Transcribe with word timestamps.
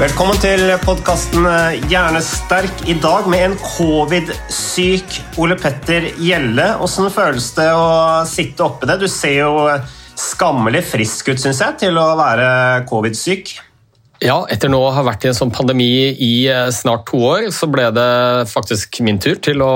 Velkommen 0.00 0.38
til 0.40 0.62
podkasten 0.80 1.44
Hjernesterk. 1.90 2.86
I 2.88 2.94
dag 3.02 3.26
med 3.28 3.42
en 3.50 3.56
covid-syk 3.60 5.18
Ole 5.36 5.58
Petter 5.60 6.06
Gjelle. 6.16 6.70
Åssen 6.80 7.10
føles 7.12 7.50
det 7.58 7.66
å 7.76 8.22
sitte 8.24 8.64
oppi 8.64 8.88
det? 8.88 8.96
Du 9.02 9.04
ser 9.12 9.42
jo 9.42 9.66
skammelig 10.16 10.86
frisk 10.88 11.28
ut, 11.28 11.42
syns 11.42 11.60
jeg, 11.60 11.76
til 11.84 12.00
å 12.00 12.06
være 12.16 12.48
covid-syk. 12.88 13.52
Ja, 14.20 14.42
etter 14.52 14.68
nå 14.68 14.76
å 14.84 14.90
ha 14.92 15.00
vært 15.00 15.22
i 15.24 15.30
en 15.30 15.36
sånn 15.36 15.52
pandemi 15.54 16.12
i 16.12 16.44
eh, 16.52 16.66
snart 16.76 17.06
to 17.08 17.22
år, 17.24 17.46
så 17.56 17.64
ble 17.72 17.86
det 17.96 18.10
faktisk 18.50 18.98
min 19.06 19.16
tur 19.22 19.38
til 19.40 19.64
å, 19.64 19.70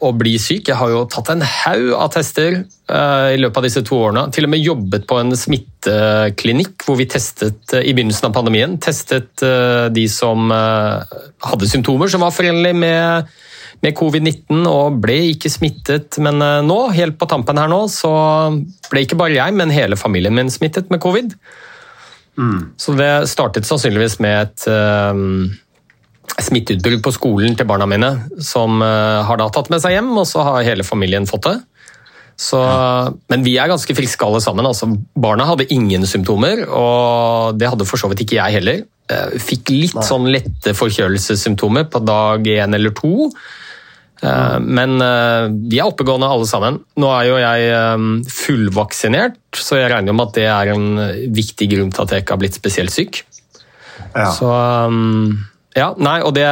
å 0.00 0.12
bli 0.16 0.38
syk. 0.40 0.70
Jeg 0.70 0.78
har 0.80 0.94
jo 0.94 1.02
tatt 1.12 1.28
en 1.34 1.44
haug 1.44 1.90
av 1.98 2.08
tester 2.14 2.62
uh, 2.62 3.28
i 3.28 3.36
løpet 3.36 3.60
av 3.60 3.66
disse 3.68 3.82
to 3.84 3.98
årene. 4.06 4.24
Til 4.32 4.48
og 4.48 4.52
med 4.54 4.64
jobbet 4.64 5.04
på 5.10 5.20
en 5.20 5.36
smitteklinikk 5.36 6.86
hvor 6.86 6.96
vi 6.96 7.10
testet 7.12 7.76
uh, 7.76 7.82
i 7.82 7.92
begynnelsen 7.92 8.30
av 8.30 8.38
pandemien 8.38 8.80
testet 8.80 9.44
uh, 9.44 9.92
de 9.92 10.08
som 10.08 10.48
hadde 10.48 11.68
symptomer 11.68 12.08
som 12.08 12.24
var 12.24 12.32
forenlig 12.32 12.72
med, 12.72 13.28
med 13.84 14.00
covid-19 14.00 14.64
og 14.64 15.00
ble 15.04 15.20
ikke 15.34 15.52
smittet. 15.52 16.16
Men 16.24 16.40
nå, 16.40 16.82
helt 16.96 17.20
på 17.20 17.28
tampen 17.28 17.60
her 17.60 17.68
nå, 17.68 17.84
så 17.92 18.16
ble 18.88 19.04
ikke 19.04 19.20
bare 19.20 19.36
jeg, 19.36 19.60
men 19.60 19.76
hele 19.76 20.00
familien 20.00 20.40
min 20.40 20.56
smittet 20.56 20.88
med 20.88 21.04
covid. 21.04 21.36
Så 22.78 22.94
det 22.98 23.10
startet 23.30 23.66
sannsynligvis 23.66 24.18
med 24.22 24.46
et 24.46 24.68
uh, 24.70 25.50
smitteutbrudd 26.38 27.02
på 27.04 27.14
skolen 27.16 27.56
til 27.58 27.66
barna 27.68 27.88
mine, 27.90 28.12
som 28.44 28.82
uh, 28.84 29.24
har 29.26 29.40
da 29.40 29.48
tatt 29.54 29.70
med 29.72 29.82
seg 29.82 29.96
hjem, 29.96 30.12
og 30.20 30.26
så 30.30 30.46
har 30.46 30.66
hele 30.66 30.86
familien 30.86 31.26
fått 31.28 31.48
det. 31.48 31.56
Så, 32.38 32.58
men 33.32 33.42
vi 33.42 33.56
er 33.58 33.66
ganske 33.66 33.94
friske 33.98 34.22
alle 34.22 34.38
sammen. 34.44 34.66
Altså, 34.68 34.86
barna 35.18 35.48
hadde 35.48 35.66
ingen 35.74 36.06
symptomer, 36.06 36.62
og 36.70 37.58
det 37.58 37.72
hadde 37.72 37.86
for 37.88 37.98
så 37.98 38.10
vidt 38.12 38.22
ikke 38.22 38.38
jeg 38.38 38.60
heller. 38.60 38.84
Uh, 39.10 39.34
fikk 39.42 39.72
litt 39.74 40.04
sånn 40.06 40.30
lette 40.30 40.76
forkjølelsessymptomer 40.78 41.88
på 41.90 42.04
dag 42.06 42.46
én 42.46 42.78
eller 42.78 42.94
to. 42.94 43.32
Eh, 44.22 44.58
Men 44.60 45.00
eh, 45.02 45.48
vi 45.70 45.78
er 45.78 45.90
oppegående 45.90 46.30
alle 46.30 46.48
sammen. 46.48 46.80
Nå 46.98 47.10
er 47.14 47.28
jo 47.28 47.36
jeg 47.42 47.68
eh, 47.74 48.06
fullvaksinert, 48.38 49.38
så 49.56 49.78
jeg 49.78 49.92
regner 49.92 50.16
med 50.16 50.30
at 50.30 50.38
det 50.38 50.48
er 50.52 50.72
en 50.74 50.88
viktig 51.34 51.70
grunn 51.74 51.92
til 51.94 52.04
at 52.04 52.14
jeg 52.14 52.24
ikke 52.24 52.36
har 52.36 52.42
blitt 52.42 52.58
spesielt 52.58 52.94
syk. 52.94 53.22
Ja. 54.14 54.30
Så 54.34 54.48
ja, 55.76 55.92
nei, 56.00 56.16
og 56.26 56.32
det, 56.34 56.46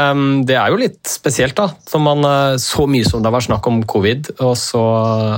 det 0.47 0.55
er 0.55 0.71
jo 0.71 0.79
litt 0.79 1.01
spesielt, 1.11 1.57
da. 1.59 1.71
Så, 1.89 1.99
man, 2.03 2.23
så 2.63 2.85
mye 2.91 3.07
som 3.07 3.23
det 3.23 3.31
har 3.31 3.35
vært 3.35 3.49
snakk 3.49 3.67
om 3.67 3.81
covid, 3.89 4.29
og 4.45 4.53
så 4.61 4.83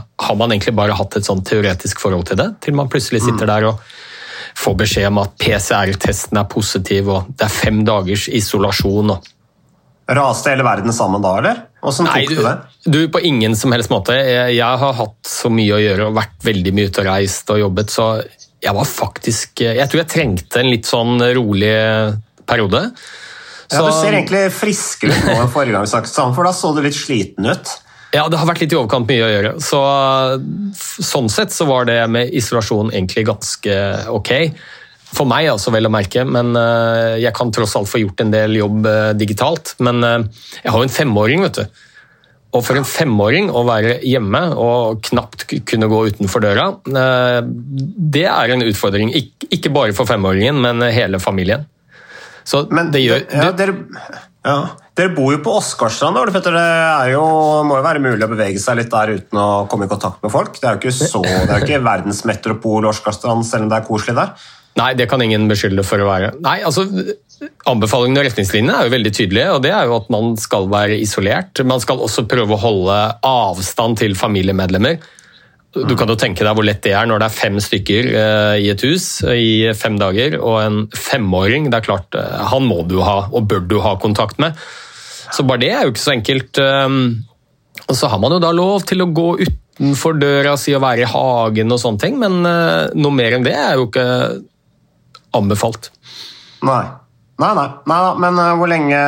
har 0.03 0.37
man 0.37 0.53
egentlig 0.53 0.75
bare 0.77 0.97
hatt 0.99 1.16
et 1.16 1.28
sånn 1.28 1.41
teoretisk 1.47 2.03
forhold 2.03 2.27
til 2.28 2.41
det, 2.41 2.50
til 2.65 2.77
man 2.77 2.91
plutselig 2.93 3.22
sitter 3.25 3.49
der 3.49 3.71
og 3.71 3.81
får 4.59 4.77
beskjed 4.83 5.09
om 5.09 5.22
at 5.22 5.39
PCR-testen 5.41 6.41
er 6.41 6.50
positiv, 6.50 7.09
og 7.15 7.33
det 7.39 7.47
er 7.47 7.55
fem 7.55 7.81
dagers 7.87 8.27
isolasjon. 8.28 9.15
og 9.15 10.19
Raste 10.19 10.53
hele 10.53 10.66
verden 10.66 10.93
sammen 10.97 11.25
da, 11.25 11.37
eller? 11.41 11.65
Åssen 11.87 12.09
Nei, 12.09 12.25
tok 12.27 12.34
du 12.34 12.43
det? 12.43 12.55
du, 12.91 13.00
på 13.12 13.21
ingen 13.22 13.55
som 13.56 13.72
helst 13.75 13.93
måte. 13.93 14.16
Jeg, 14.19 14.56
jeg 14.56 14.83
har 14.83 14.97
hatt 14.99 15.31
så 15.31 15.50
mye 15.53 15.77
å 15.77 15.81
gjøre 15.83 16.09
og 16.09 16.16
vært 16.19 16.47
veldig 16.49 16.75
mye 16.75 16.91
ute 16.91 17.05
og 17.05 17.11
reist 17.11 17.53
og 17.55 17.61
jobbet, 17.62 17.94
så 17.94 18.09
jeg 18.59 18.75
var 18.75 18.89
faktisk 18.91 19.61
Jeg 19.62 19.87
tror 19.87 20.00
jeg 20.00 20.11
trengte 20.11 20.59
en 20.59 20.71
litt 20.72 20.89
sånn 20.89 21.21
rolig 21.37 21.75
periode. 22.49 22.89
Ja, 23.69 23.83
Du 23.84 23.93
ser 23.93 24.16
egentlig 24.16 24.49
friskere 24.56 25.12
ut 25.12 25.28
nå 25.28 25.37
enn 25.43 25.53
forrige 25.53 25.77
gang 25.77 26.34
for 26.34 26.49
da 26.49 26.55
så 26.56 26.72
du 26.75 26.81
litt 26.83 26.97
sliten 26.97 27.47
ut. 27.47 27.75
Ja, 28.16 28.25
det 28.33 28.39
har 28.41 28.49
vært 28.49 28.62
litt 28.65 28.72
i 28.72 28.78
overkant 28.78 29.10
mye 29.10 29.27
å 29.27 29.28
gjøre. 29.28 29.50
Så, 29.60 29.78
sånn 31.05 31.28
sett 31.33 31.53
så 31.53 31.66
var 31.69 31.84
det 31.91 32.00
med 32.09 32.33
isolasjon 32.33 32.91
egentlig 32.95 33.27
ganske 33.28 33.75
ok. 34.09 34.33
For 35.16 35.28
meg 35.28 35.48
altså, 35.48 35.72
vel 35.72 35.88
å 35.88 35.92
merke, 35.92 36.24
men 36.28 36.52
eh, 36.58 37.19
jeg 37.22 37.34
kan 37.36 37.52
tross 37.54 37.76
alt 37.78 37.88
få 37.88 38.02
gjort 38.02 38.20
en 38.24 38.32
del 38.34 38.58
jobb 38.58 38.88
eh, 38.88 39.12
digitalt. 39.16 39.74
Men 39.84 40.04
eh, 40.04 40.19
jeg 40.60 40.72
har 40.72 40.82
jo 40.82 40.88
en 40.88 40.96
femåring, 40.98 41.44
vet 41.46 41.62
du. 41.62 41.84
Og 42.56 42.64
for 42.64 42.80
en 42.80 42.86
femåring 42.88 43.50
å 43.52 43.64
være 43.68 43.98
hjemme 44.08 44.41
og 44.56 45.02
knapt 45.10 45.47
kunne 45.68 45.88
gå 45.91 45.98
utenfor 46.08 46.41
døra, 46.41 46.70
det 46.88 48.24
er 48.24 48.54
en 48.54 48.64
utfordring. 48.64 49.10
Ik 49.12 49.44
ikke 49.52 49.72
bare 49.74 49.92
for 49.97 50.08
femåringen, 50.08 50.56
men 50.64 50.80
hele 50.88 51.20
familien. 51.20 51.66
Så 52.48 52.64
Men 52.72 52.88
det 52.94 53.02
gjør 53.04 53.26
ja, 53.28 53.50
dere, 53.52 53.74
ja, 54.48 54.56
dere 54.97 55.12
bor 55.12 55.34
jo 55.34 55.42
på 55.44 55.52
Åsgårdstrand, 55.60 56.16
Det 56.32 56.52
er 56.56 57.10
jo, 57.12 57.24
må 57.68 57.76
jo 57.76 57.84
være 57.84 58.00
mulig 58.00 58.24
å 58.24 58.30
bevege 58.32 58.60
seg 58.62 58.80
litt 58.80 58.91
der 58.92 59.12
uten 59.18 59.41
å 59.41 59.66
komme 59.68 59.84
i 59.84 59.92
kontakt 59.92 60.22
med 60.24 60.32
folk. 60.32 60.56
Det 60.56 60.64
er 60.64 60.78
jo 60.78 60.80
ikke, 60.80 60.94
så, 60.97 61.20
det 61.20 61.50
er 61.50 61.58
jo 61.60 61.68
ikke 61.68 61.84
verdens 61.84 62.24
metropol 62.24 62.88
Åsgårdstrand, 62.88 63.44
selv 63.44 63.66
om 63.66 63.74
det 63.74 63.82
er 63.82 63.88
koselig 63.91 64.16
der. 64.16 64.32
Nei, 64.78 64.93
det 64.94 65.09
kan 65.11 65.22
ingen 65.25 65.49
beskylde 65.50 65.83
for 65.87 66.00
å 66.03 66.06
være. 66.09 66.33
Nei, 66.44 66.61
altså, 66.66 66.84
Anbefalingene 67.71 68.19
og 68.22 68.27
retningslinjene 68.27 68.75
er 68.75 68.89
jo 68.89 68.93
veldig 68.97 69.11
tydelige, 69.15 69.50
og 69.55 69.61
det 69.62 69.71
er 69.75 69.87
jo 69.87 69.97
at 70.00 70.09
man 70.11 70.33
skal 70.41 70.65
være 70.72 70.97
isolert. 70.99 71.61
Man 71.66 71.83
skal 71.83 72.00
også 72.03 72.25
prøve 72.31 72.56
å 72.56 72.62
holde 72.62 72.97
avstand 73.27 74.00
til 74.00 74.16
familiemedlemmer. 74.19 74.99
Du 75.77 75.93
kan 76.00 76.09
jo 76.11 76.16
tenke 76.19 76.43
deg 76.43 76.56
hvor 76.56 76.66
lett 76.66 76.81
det 76.83 76.94
er 76.97 77.06
når 77.06 77.21
det 77.22 77.27
er 77.28 77.37
fem 77.37 77.59
stykker 77.62 78.09
eh, 78.11 78.55
i 78.65 78.71
et 78.72 78.83
hus 78.87 79.05
i 79.31 79.69
fem 79.78 79.99
dager, 80.00 80.39
og 80.41 80.56
en 80.65 80.78
femåring, 80.97 81.69
det 81.71 81.78
er 81.78 81.87
klart, 81.87 82.19
eh, 82.19 82.43
han 82.50 82.66
må 82.66 82.81
du 82.89 82.97
ha, 83.06 83.21
og 83.31 83.47
bør 83.50 83.62
du 83.71 83.77
ha 83.84 83.95
kontakt 84.03 84.41
med. 84.43 84.59
Så 85.31 85.45
bare 85.47 85.62
det 85.62 85.71
er 85.77 85.84
jo 85.87 85.93
ikke 85.95 86.06
så 86.06 86.15
enkelt. 86.16 86.59
eh, 86.65 86.99
Og 87.89 87.95
så 87.95 88.10
har 88.10 88.19
man 88.19 88.34
jo 88.34 88.41
da 88.43 88.50
lov 88.56 88.83
til 88.89 89.05
å 89.05 89.10
gå 89.15 89.28
utenfor 89.45 90.19
døra 90.19 90.56
si 90.59 90.75
og 90.75 90.83
være 90.83 91.05
i 91.05 91.10
hagen 91.12 91.71
og 91.77 91.78
sånne 91.84 92.03
ting, 92.03 92.19
men 92.19 92.41
eh, 92.49 92.89
noe 92.99 93.15
mer 93.15 93.37
enn 93.39 93.47
det 93.47 93.55
er 93.55 93.77
jo 93.78 93.87
ikke 93.93 94.09
anbefalt. 95.38 95.93
Nei. 96.66 96.84
Nei, 97.38 97.53
nei, 97.54 97.69
nei. 97.87 97.99
Men 98.19 98.41
uh, 98.41 98.54
hvor 98.59 98.71
lenge 98.71 99.03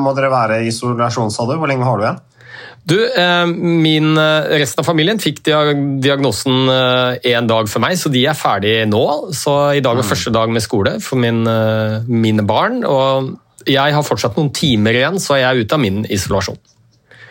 må 0.00 0.14
dere 0.16 0.32
være 0.32 0.62
i 0.64 0.70
isolasjon, 0.72 1.32
sa 1.32 1.44
du? 1.48 1.58
Hvor 1.60 1.68
lenge 1.70 1.88
har 1.88 2.00
du 2.00 2.06
igjen? 2.06 2.22
Du, 2.84 2.98
eh, 3.16 3.46
min, 3.46 4.18
eh, 4.18 4.58
resten 4.60 4.82
av 4.82 4.84
familien 4.84 5.20
fikk 5.20 5.38
diagnosen 6.04 6.68
én 7.24 7.46
dag 7.48 7.68
for 7.68 7.80
meg, 7.80 7.96
så 7.96 8.12
de 8.12 8.26
er 8.28 8.36
ferdige 8.36 8.84
nå. 8.84 9.32
Så 9.32 9.54
i 9.78 9.80
dag 9.80 9.98
er 9.98 10.04
første 10.04 10.32
dag 10.32 10.52
med 10.52 10.62
skole 10.62 10.98
for 11.00 11.16
min, 11.16 11.46
eh, 11.48 12.04
mine 12.06 12.44
barn. 12.44 12.84
Og 12.84 13.38
jeg 13.64 13.94
har 13.96 14.04
fortsatt 14.04 14.36
noen 14.36 14.52
timer 14.52 14.92
igjen, 14.92 15.16
så 15.16 15.40
jeg 15.40 15.48
er 15.48 15.64
ute 15.64 15.72
av 15.72 15.80
min 15.80 16.04
isolasjon. 16.04 16.58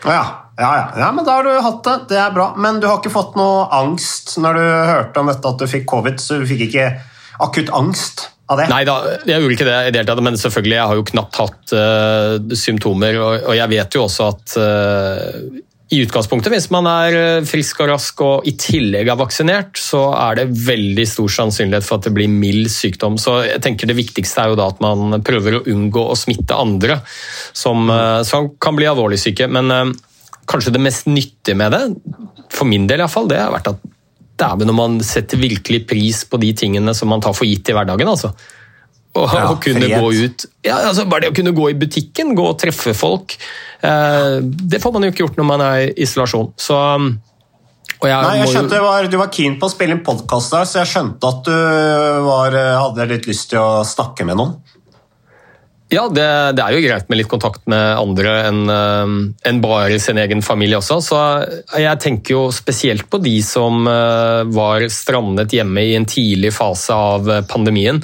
Ja, 0.03 0.41
ja, 0.57 0.71
ja. 0.75 0.87
ja, 0.97 1.11
men 1.11 1.23
da 1.23 1.37
har 1.37 1.43
du 1.43 1.61
hatt 1.61 1.83
det. 1.83 2.07
Det 2.09 2.17
er 2.17 2.33
bra. 2.33 2.55
Men 2.57 2.79
du 2.79 2.87
har 2.87 2.97
ikke 2.97 3.13
fått 3.13 3.37
noe 3.37 3.67
angst 3.71 4.35
når 4.41 4.57
du 4.57 4.65
hørte 4.89 5.21
om 5.21 5.29
dette 5.29 5.53
at 5.53 5.61
du 5.61 5.69
fikk 5.69 5.85
covid? 5.85 6.17
Så 6.19 6.41
du 6.41 6.49
fikk 6.49 6.65
ikke 6.67 6.89
akutt 7.45 7.69
angst 7.69 8.32
av 8.51 8.59
det? 8.59 8.69
Nei 8.71 8.83
da, 8.87 8.95
jeg 9.27 9.41
gjorde 9.41 9.57
ikke 9.57 9.67
det 9.67 9.75
i 9.75 9.91
det 9.91 10.01
hele 10.01 10.09
tatt, 10.09 10.23
men 10.25 10.39
selvfølgelig, 10.39 10.79
jeg 10.79 10.89
har 10.91 10.99
jo 10.99 11.05
knapt 11.11 11.39
hatt 11.41 11.75
uh, 11.77 12.55
symptomer, 12.59 13.19
og, 13.21 13.45
og 13.51 13.59
jeg 13.59 13.71
vet 13.73 13.97
jo 13.97 14.07
også 14.07 14.31
at 14.33 14.57
uh, 14.59 15.61
i 15.93 15.99
utgangspunktet, 16.01 16.49
hvis 16.49 16.71
man 16.73 16.87
er 16.89 17.15
eh, 17.19 17.45
frisk 17.45 17.83
og 17.83 17.91
rask 17.91 18.21
og 18.25 18.47
i 18.49 18.55
tillegg 18.57 19.11
er 19.11 19.17
vaksinert, 19.19 19.77
så 19.77 20.07
er 20.17 20.39
det 20.39 20.45
veldig 20.65 21.03
stor 21.05 21.29
sannsynlighet 21.35 21.85
for 21.85 21.99
at 21.99 22.07
det 22.07 22.13
blir 22.15 22.31
mild 22.31 22.71
sykdom. 22.73 23.19
Så 23.21 23.35
jeg 23.45 23.61
tenker 23.61 23.91
det 23.91 23.99
viktigste 23.99 24.41
er 24.41 24.49
jo 24.49 24.57
da 24.57 24.71
at 24.71 24.81
man 24.81 25.19
prøver 25.21 25.59
å 25.59 25.61
unngå 25.69 26.07
å 26.09 26.17
smitte 26.17 26.57
andre 26.57 26.97
som, 27.05 27.93
som 28.25 28.49
kan 28.57 28.79
bli 28.79 28.89
alvorlig 28.89 29.21
syke. 29.21 29.45
Men 29.45 29.93
kanskje 30.49 30.73
det 30.73 30.81
mest 30.81 31.11
nyttige 31.11 31.59
med 31.61 31.75
det, 31.75 31.83
for 32.49 32.65
min 32.73 32.89
del 32.89 33.03
iallfall, 33.03 33.29
det 33.29 33.43
har 33.43 33.53
vært 33.53 33.75
at 33.75 33.92
dæven 34.43 34.69
når 34.69 34.77
man 34.77 34.99
setter 35.07 35.39
virkelig 35.41 35.85
pris 35.89 36.23
på 36.29 36.39
de 36.43 36.51
tingene 36.59 36.93
som 36.97 37.09
man 37.13 37.23
tar 37.23 37.33
for 37.37 37.47
gitt 37.49 37.71
i 37.71 37.75
hverdagen. 37.79 38.11
altså. 38.11 38.33
Og, 39.15 39.29
Ja, 39.29 39.49
kunne 39.61 39.77
frihet. 39.83 39.99
gå 40.01 40.07
ut 40.25 40.45
ja, 40.65 40.79
altså 40.89 41.03
Bare 41.05 41.21
det 41.21 41.27
å 41.29 41.35
kunne 41.37 41.51
gå 41.53 41.67
i 41.69 41.75
butikken, 41.77 42.31
gå 42.35 42.47
og 42.49 42.55
treffe 42.57 42.95
folk. 42.97 43.35
Eh, 43.85 44.39
det 44.41 44.79
får 44.81 44.93
man 44.95 45.03
jo 45.05 45.11
ikke 45.13 45.21
gjort 45.27 45.37
når 45.37 45.45
man 45.51 45.61
er 45.61 45.75
i 45.83 45.93
isolasjon. 46.01 46.49
Så 46.57 46.73
og 48.03 48.07
jeg 48.09 48.23
Nei, 48.25 48.37
jeg 48.39 48.47
må 48.47 48.53
jo- 48.55 48.69
du 48.71 48.79
var, 48.81 49.05
du 49.07 49.17
var 49.21 49.29
keen 49.31 49.59
på 49.61 49.67
å 49.69 49.71
spille 49.71 49.93
inn 49.95 50.01
podkast 50.03 50.51
der, 50.51 50.65
så 50.67 50.81
jeg 50.81 50.89
skjønte 50.91 51.29
at 51.29 51.43
du 51.45 51.53
var, 52.25 52.51
hadde 52.51 53.05
litt 53.07 53.27
lyst 53.29 53.51
til 53.53 53.59
å 53.61 53.83
snakke 53.85 54.25
med 54.25 54.35
noen. 54.41 54.57
Ja, 55.93 56.07
det, 56.09 56.25
det 56.57 56.63
er 56.63 56.73
jo 56.73 56.81
greit 56.81 57.09
med 57.11 57.19
litt 57.19 57.29
kontakt 57.29 57.67
med 57.69 57.99
andre 57.99 58.31
enn 58.47 58.61
en 58.71 59.59
bare 59.61 59.99
sin 60.01 60.17
egen 60.17 60.41
familie 60.45 60.79
også. 60.79 60.97
Så 61.05 61.19
jeg 61.77 62.01
tenker 62.01 62.33
jo 62.33 62.47
spesielt 62.55 63.05
på 63.11 63.19
de 63.21 63.35
som 63.45 63.85
eh, 63.89 64.41
var 64.55 64.87
strandet 64.89 65.53
hjemme 65.53 65.83
i 65.85 65.93
en 65.97 66.07
tidlig 66.09 66.53
fase 66.55 66.97
av 66.97 67.29
eh, 67.29 67.43
pandemien. 67.49 68.01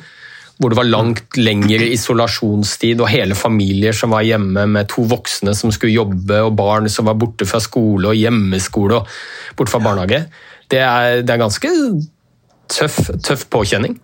Hvor 0.59 0.73
det 0.73 0.77
var 0.77 0.89
langt 0.91 1.39
lengre 1.39 1.87
isolasjonstid 1.95 3.01
og 3.01 3.09
hele 3.09 3.37
familier 3.37 3.95
som 3.95 4.13
var 4.13 4.27
hjemme 4.27 4.67
med 4.69 4.89
to 4.91 5.07
voksne 5.09 5.55
som 5.55 5.71
skulle 5.73 5.95
jobbe, 5.95 6.41
og 6.43 6.57
barn 6.59 6.91
som 6.91 7.07
var 7.09 7.17
borte 7.17 7.47
fra 7.49 7.61
skole 7.63 8.11
og 8.11 8.19
hjemmeskole 8.19 8.99
og 8.99 9.13
borte 9.57 9.73
fra 9.73 9.81
barnehage. 9.87 10.25
Det 10.69 10.83
er, 10.83 11.23
det 11.23 11.33
er 11.33 11.41
ganske 11.41 11.73
tøff, 12.69 13.01
tøff 13.25 13.47
påkjenning. 13.49 13.97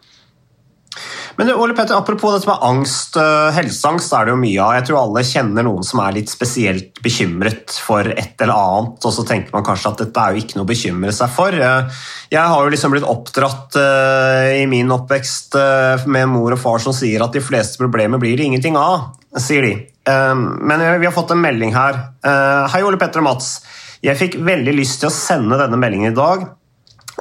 Men 1.38 1.52
Ole 1.52 1.74
Petter, 1.76 1.98
apropos 1.98 2.32
dette 2.32 2.48
med 2.48 2.62
angst, 2.64 3.18
eh, 3.20 3.50
helseangst 3.58 4.14
er 4.16 4.26
det 4.26 4.32
jo 4.32 4.40
mye 4.40 4.62
av. 4.64 4.74
Jeg 4.78 4.86
tror 4.88 5.00
alle 5.02 5.24
kjenner 5.28 5.66
noen 5.68 5.84
som 5.84 6.00
er 6.00 6.16
litt 6.16 6.32
spesielt 6.32 7.02
bekymret 7.04 7.76
for 7.84 8.08
et 8.08 8.40
eller 8.40 8.56
annet, 8.56 9.04
og 9.04 9.12
så 9.12 9.26
tenker 9.28 9.52
man 9.52 9.66
kanskje 9.68 9.92
at 9.92 10.04
dette 10.06 10.24
er 10.24 10.32
jo 10.32 10.44
ikke 10.46 10.56
noe 10.56 10.64
å 10.64 10.72
bekymre 10.72 11.12
seg 11.16 11.34
for. 11.36 11.52
Eh, 11.52 11.92
Jeg 12.32 12.42
har 12.52 12.64
jo 12.64 12.72
liksom 12.72 12.96
blitt 12.96 13.04
oppdratt 13.08 13.76
eh, 13.76 14.64
i 14.64 14.66
min 14.66 14.90
oppvekst 14.96 15.60
med 16.08 16.32
mor 16.32 16.56
og 16.56 16.60
far 16.60 16.80
som 16.80 16.96
sier 16.96 17.22
at 17.24 17.36
de 17.36 17.44
fleste 17.44 17.78
problemer 17.78 18.20
blir 18.20 18.38
det 18.38 18.48
ingenting 18.48 18.80
av, 18.80 19.12
sier 19.38 19.62
de. 19.62 19.76
Men 20.06 20.80
vi 21.00 21.06
har 21.06 21.14
fått 21.14 21.32
en 21.32 21.42
melding 21.42 21.74
her. 21.74 21.98
Hei, 22.24 22.82
Ole 22.86 22.98
Petter 23.02 23.24
og 23.24 23.26
Mats. 23.26 23.62
Jeg 24.04 24.18
fikk 24.20 24.36
veldig 24.46 24.74
lyst 24.78 25.00
til 25.02 25.10
å 25.10 25.14
sende 25.14 25.58
denne 25.58 25.80
meldingen 25.82 26.12
i 26.12 26.16
dag 26.16 26.46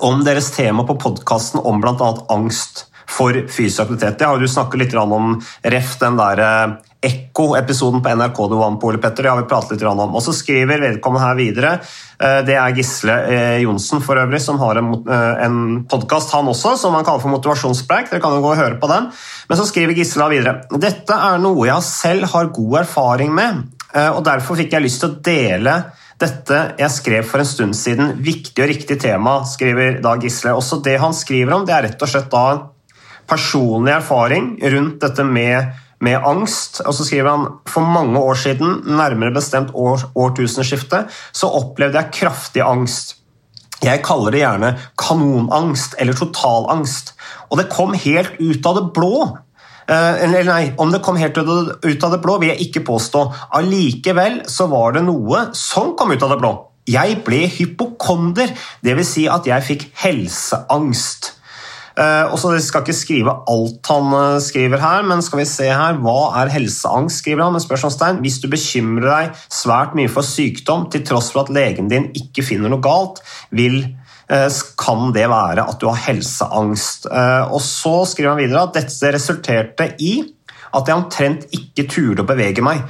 om 0.04 0.24
deres 0.24 0.50
tema 0.52 0.84
på 0.84 0.98
podkasten 1.00 1.62
om 1.64 1.80
bl.a. 1.80 2.10
angst 2.34 2.86
for 3.10 3.36
fysisk 3.48 3.84
aktivitet. 3.84 4.18
Det 4.18 4.26
har 4.28 4.38
du 4.40 4.48
snakket 4.48 4.80
litt 4.80 4.96
om 4.98 5.38
ref 5.62 5.96
den 6.00 6.18
der 6.18 6.42
eh, 6.44 6.74
Ekko-episoden 7.04 8.00
på 8.00 8.14
NRK 8.16 8.38
du 8.48 8.56
vant 8.56 8.80
på, 8.80 8.88
Ole 8.88 9.00
Petter. 9.02 9.26
Det 9.26 9.32
har 9.32 9.40
vi 9.42 9.48
pratet 9.48 9.76
litt 9.76 9.84
om. 9.88 10.14
Og 10.14 10.22
så 10.24 10.32
skriver 10.32 10.80
vedkommende 10.80 11.26
her 11.26 11.38
videre, 11.38 11.72
eh, 12.18 12.40
det 12.46 12.56
er 12.56 12.76
Gisle 12.78 13.16
eh, 13.28 13.58
Johnsen 13.64 14.04
for 14.04 14.20
øvrig, 14.20 14.40
som 14.42 14.60
har 14.62 14.80
en, 14.80 14.94
en 15.04 15.58
podkast 15.90 16.32
han 16.36 16.48
også, 16.52 16.76
som 16.80 16.96
han 16.96 17.04
kaller 17.06 17.24
for 17.24 17.34
Motivasjonspreik. 17.34 18.08
Dere 18.12 18.24
kan 18.24 18.36
jo 18.36 18.44
gå 18.44 18.54
og 18.54 18.62
høre 18.62 18.80
på 18.80 18.90
den. 18.90 19.10
Men 19.50 19.60
så 19.60 19.68
skriver 19.68 19.98
Gisle 19.98 20.30
videre. 20.32 20.56
Dette 20.80 21.18
er 21.28 21.42
noe 21.42 21.68
jeg 21.68 21.88
selv 21.90 22.30
har 22.32 22.54
god 22.56 22.80
erfaring 22.86 23.34
med, 23.36 23.66
og 23.94 24.24
derfor 24.26 24.56
fikk 24.58 24.72
jeg 24.74 24.82
lyst 24.82 25.04
til 25.04 25.12
å 25.12 25.18
dele 25.22 25.74
dette 26.20 26.58
jeg 26.78 26.92
skrev 26.94 27.26
for 27.26 27.42
en 27.42 27.48
stund 27.48 27.76
siden, 27.76 28.14
viktig 28.22 28.62
og 28.62 28.70
riktig 28.70 28.98
tema, 29.02 29.40
skriver 29.48 29.98
da 30.04 30.14
Gisle. 30.22 30.54
Også 30.54 30.80
det 30.84 30.96
han 31.02 31.14
skriver 31.16 31.56
om, 31.56 31.66
det 31.66 31.74
er 31.74 31.88
rett 31.88 32.04
og 32.06 32.10
slett 32.10 32.30
da 32.32 32.44
personlig 33.30 33.92
erfaring 33.96 34.54
rundt 34.74 35.00
dette 35.04 35.24
med, 35.24 35.72
med 36.04 36.24
angst. 36.26 36.80
Og 36.84 36.94
så 36.96 37.06
skriver 37.06 37.30
han 37.30 37.46
for 37.70 37.86
mange 37.86 38.20
år 38.20 38.38
siden, 38.40 38.80
nærmere 38.86 39.34
bestemt 39.34 39.74
år, 39.74 40.08
årtusenskiftet, 40.14 41.12
så 41.32 41.50
opplevde 41.60 42.00
jeg 42.00 42.12
kraftig 42.20 42.64
angst. 42.64 43.16
Jeg 43.84 44.00
kaller 44.06 44.32
det 44.32 44.40
gjerne 44.40 44.74
kanonangst 45.00 45.96
eller 46.00 46.16
totalangst. 46.16 47.12
Og 47.50 47.58
det 47.60 47.70
kom 47.72 47.92
helt 47.92 48.38
ut 48.40 48.66
av 48.66 48.78
det 48.78 48.86
blå. 48.96 49.16
Eh, 49.84 50.22
Eller 50.24 50.44
nei, 50.48 50.72
om 50.80 50.92
det 50.92 51.02
kom 51.04 51.16
helt 51.20 51.36
ut 51.36 52.04
av 52.04 52.10
det- 52.10 52.22
blå, 52.22 52.38
vil 52.40 52.48
jeg 52.54 52.68
ikke 52.68 52.86
påstå. 52.86 53.34
Allikevel 53.52 54.46
så 54.48 54.66
var 54.70 54.92
det 54.92 55.04
noe 55.04 55.50
som 55.52 55.94
kom 55.96 56.12
ut 56.12 56.22
av 56.22 56.30
det 56.30 56.38
blå. 56.40 56.54
Jeg 56.86 57.24
ble 57.24 57.46
hypokonder, 57.48 58.48
dvs. 58.84 59.08
Si 59.08 59.26
at 59.28 59.44
jeg 59.44 59.62
fikk 59.62 59.84
helseangst. 59.96 61.32
Eh, 61.94 62.26
og 62.26 62.38
så 62.42 62.50
skal 62.58 62.82
ikke 62.82 62.96
skrive 62.96 63.32
alt 63.50 63.90
han 63.92 64.14
eh, 64.18 64.38
skriver 64.42 64.80
her, 64.82 65.04
men 65.06 65.20
skal 65.22 65.38
vi 65.38 65.46
se 65.46 65.68
her 65.70 66.00
Hva 66.02 66.32
er 66.40 66.50
helseangst? 66.50 67.20
skriver 67.22 67.44
han 67.46 67.54
med 67.54 67.62
spørsmålstegn. 67.62 68.18
Hvis 68.24 68.40
du 68.42 68.48
bekymrer 68.50 69.06
deg 69.06 69.44
svært 69.46 69.94
mye 69.94 70.10
for 70.10 70.26
sykdom 70.26 70.88
til 70.90 71.04
tross 71.06 71.30
for 71.30 71.44
at 71.44 71.54
legen 71.54 71.90
din 71.92 72.10
ikke 72.18 72.42
finner 72.46 72.72
noe 72.72 72.82
galt, 72.82 73.22
vil, 73.54 73.78
eh, 74.26 74.48
kan 74.80 75.14
det 75.14 75.28
være 75.30 75.68
at 75.68 75.78
du 75.78 75.86
har 75.86 76.02
helseangst. 76.08 77.06
Og 77.54 77.60
Så 77.62 77.94
skriver 78.10 78.34
han 78.34 78.42
videre 78.42 78.66
at 78.66 78.74
dette 78.74 79.14
resulterte 79.14 79.92
i 80.02 80.16
at 80.74 80.88
jeg 80.90 80.98
omtrent 80.98 81.46
ikke 81.54 81.86
turde 81.86 82.24
å 82.24 82.26
bevege 82.26 82.64
meg. 82.64 82.82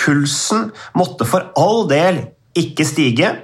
Pulsen 0.00 0.70
måtte 0.96 1.28
for 1.28 1.52
all 1.60 1.84
del 1.90 2.24
ikke 2.56 2.86
stige. 2.88 3.34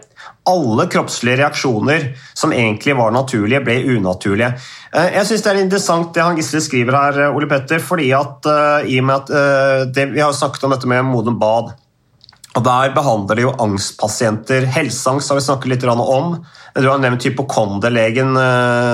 Alle 0.51 0.89
kroppslige 0.91 1.37
reaksjoner 1.39 2.09
som 2.35 2.53
egentlig 2.53 2.97
var 2.99 3.13
naturlige, 3.15 3.61
ble 3.63 3.77
unaturlige. 3.95 4.49
Eh, 4.93 5.15
Jeg 5.15 5.27
synes 5.27 5.43
Det 5.43 5.51
er 5.53 5.61
interessant 5.63 6.15
det 6.15 6.23
han 6.23 6.37
Gisle 6.37 6.61
skriver 6.61 6.97
her, 6.99 7.21
eh, 7.21 7.37
Ole 7.37 7.47
Petter, 7.47 7.79
fordi 7.79 8.11
at 8.13 8.47
eh, 8.47 8.91
i 8.91 8.99
og 8.99 9.07
med 9.07 9.17
at 9.17 9.95
det, 9.95 10.09
Vi 10.13 10.21
har 10.21 10.33
jo 10.33 10.39
snakket 10.39 10.65
om 10.65 10.75
dette 10.75 10.89
med 10.91 11.05
Modum 11.05 11.39
Bad. 11.39 11.73
Og 12.55 12.65
Der 12.65 12.91
behandler 12.93 13.37
de 13.37 13.43
jo 13.43 13.55
angstpasienter. 13.57 14.67
Helseangst 14.67 15.31
har 15.31 15.39
vi 15.39 15.45
snakket 15.47 15.69
litt 15.69 15.85
om. 15.85 16.45
Du 16.75 16.89
har 16.89 16.99
nevnt 16.99 17.25
hypokonderlegen 17.25 18.37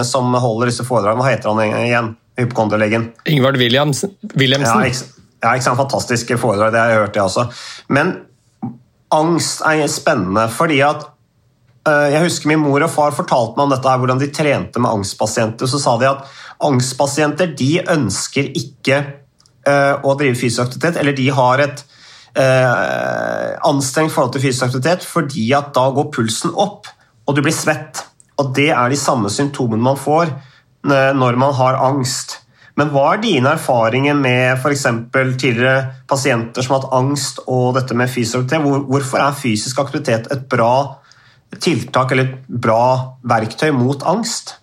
som 0.05 0.33
holder 0.33 0.67
disse 0.71 0.85
foredragene. 0.87 1.25
Hva 1.25 1.33
heter 1.33 1.51
han 1.51 1.83
igjen? 1.83 2.17
Hypokonderlegen? 2.39 3.13
Ingvard 3.27 3.57
Williamsen. 3.57 4.15
Wilhelmsen. 4.37 4.79
Ja, 4.79 4.87
ikke, 4.87 5.27
ja, 5.43 5.55
ikke 5.57 5.65
sant? 5.65 5.81
Fantastiske 5.81 6.39
foredrag, 6.39 6.71
det 6.73 6.79
har 6.79 6.93
jeg 6.93 7.01
hørt, 7.03 7.15
det 7.15 7.23
også. 7.23 7.49
Men 7.89 8.15
angst 9.11 9.63
er 9.67 9.87
spennende, 9.91 10.47
fordi 10.55 10.79
at 10.87 11.09
jeg 12.13 12.25
husker 12.25 12.51
min 12.51 12.63
mor 12.63 12.83
og 12.85 12.91
far 12.93 13.15
fortalte 13.17 13.59
meg 13.59 13.67
om 13.67 13.73
dette 13.75 13.91
her, 13.91 14.01
hvordan 14.01 14.21
de 14.21 14.31
trente 14.35 14.83
med 14.83 14.91
angstpasienter. 14.91 15.71
Så 15.71 15.81
sa 15.83 15.97
de 16.01 16.09
at 16.11 16.25
angstpasienter 16.65 17.53
de 17.59 17.71
ønsker 17.85 18.51
ikke 18.59 18.99
eh, 19.69 19.95
å 19.95 20.17
drive 20.19 20.39
fysisk 20.39 20.65
aktivitet, 20.67 21.01
eller 21.01 21.17
de 21.17 21.29
har 21.35 21.63
et 21.65 21.85
eh, 22.39 23.55
anstrengt 23.69 24.15
forhold 24.15 24.35
til 24.37 24.47
fysisk 24.49 24.69
aktivitet 24.69 25.07
fordi 25.07 25.49
at 25.57 25.73
da 25.77 25.89
går 25.95 26.11
pulsen 26.15 26.55
opp, 26.55 26.91
og 27.29 27.37
du 27.37 27.43
blir 27.45 27.57
svett. 27.57 28.05
Og 28.39 28.53
det 28.57 28.71
er 28.71 28.91
de 28.91 28.99
samme 28.99 29.31
symptomene 29.33 29.83
man 29.83 29.99
får 29.99 30.31
eh, 30.31 31.11
når 31.17 31.41
man 31.41 31.57
har 31.59 31.81
angst. 31.89 32.39
Men 32.79 32.93
hva 32.95 33.09
er 33.17 33.23
dine 33.25 33.57
erfaringer 33.57 34.15
med 34.15 34.61
f.eks. 34.61 34.85
tidligere 35.11 36.05
pasienter 36.07 36.63
som 36.63 36.77
har 36.77 36.85
hatt 36.85 36.95
angst 37.01 37.41
og 37.51 37.73
dette 37.75 37.97
med 37.99 38.11
fysisk 38.11 38.45
aktivitet? 38.45 38.87
Hvorfor 38.87 39.23
er 39.25 39.39
fysisk 39.41 39.81
aktivitet 39.83 40.31
et 40.31 40.45
bra 40.51 40.75
tiltak 41.57 42.13
eller 42.13 42.29
et 42.29 42.49
bra 42.49 43.19
verktøy 43.29 43.71
mot 43.75 44.03
angst? 44.07 44.59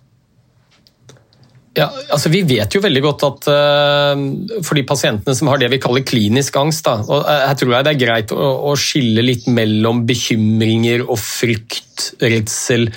Ja, 1.76 1.90
altså 2.08 2.30
Vi 2.32 2.40
vet 2.48 2.72
jo 2.72 2.80
veldig 2.80 3.02
godt 3.04 3.24
at 3.26 3.48
uh, 3.52 4.22
for 4.64 4.78
de 4.78 4.86
pasientene 4.88 5.36
som 5.36 5.50
har 5.52 5.60
det 5.60 5.68
vi 5.74 5.80
kaller 5.82 6.06
klinisk 6.08 6.56
angst, 6.56 6.86
da, 6.86 7.02
og 7.04 7.26
uh, 7.26 7.42
her 7.50 7.58
tror 7.60 7.74
jeg 7.74 7.86
det 7.86 7.92
er 7.92 8.00
greit 8.00 8.32
å, 8.32 8.48
å 8.70 8.72
skille 8.80 9.24
litt 9.24 9.44
mellom 9.52 10.06
bekymringer 10.08 11.04
og 11.04 11.20
frykt, 11.20 12.14
redsel 12.22 12.88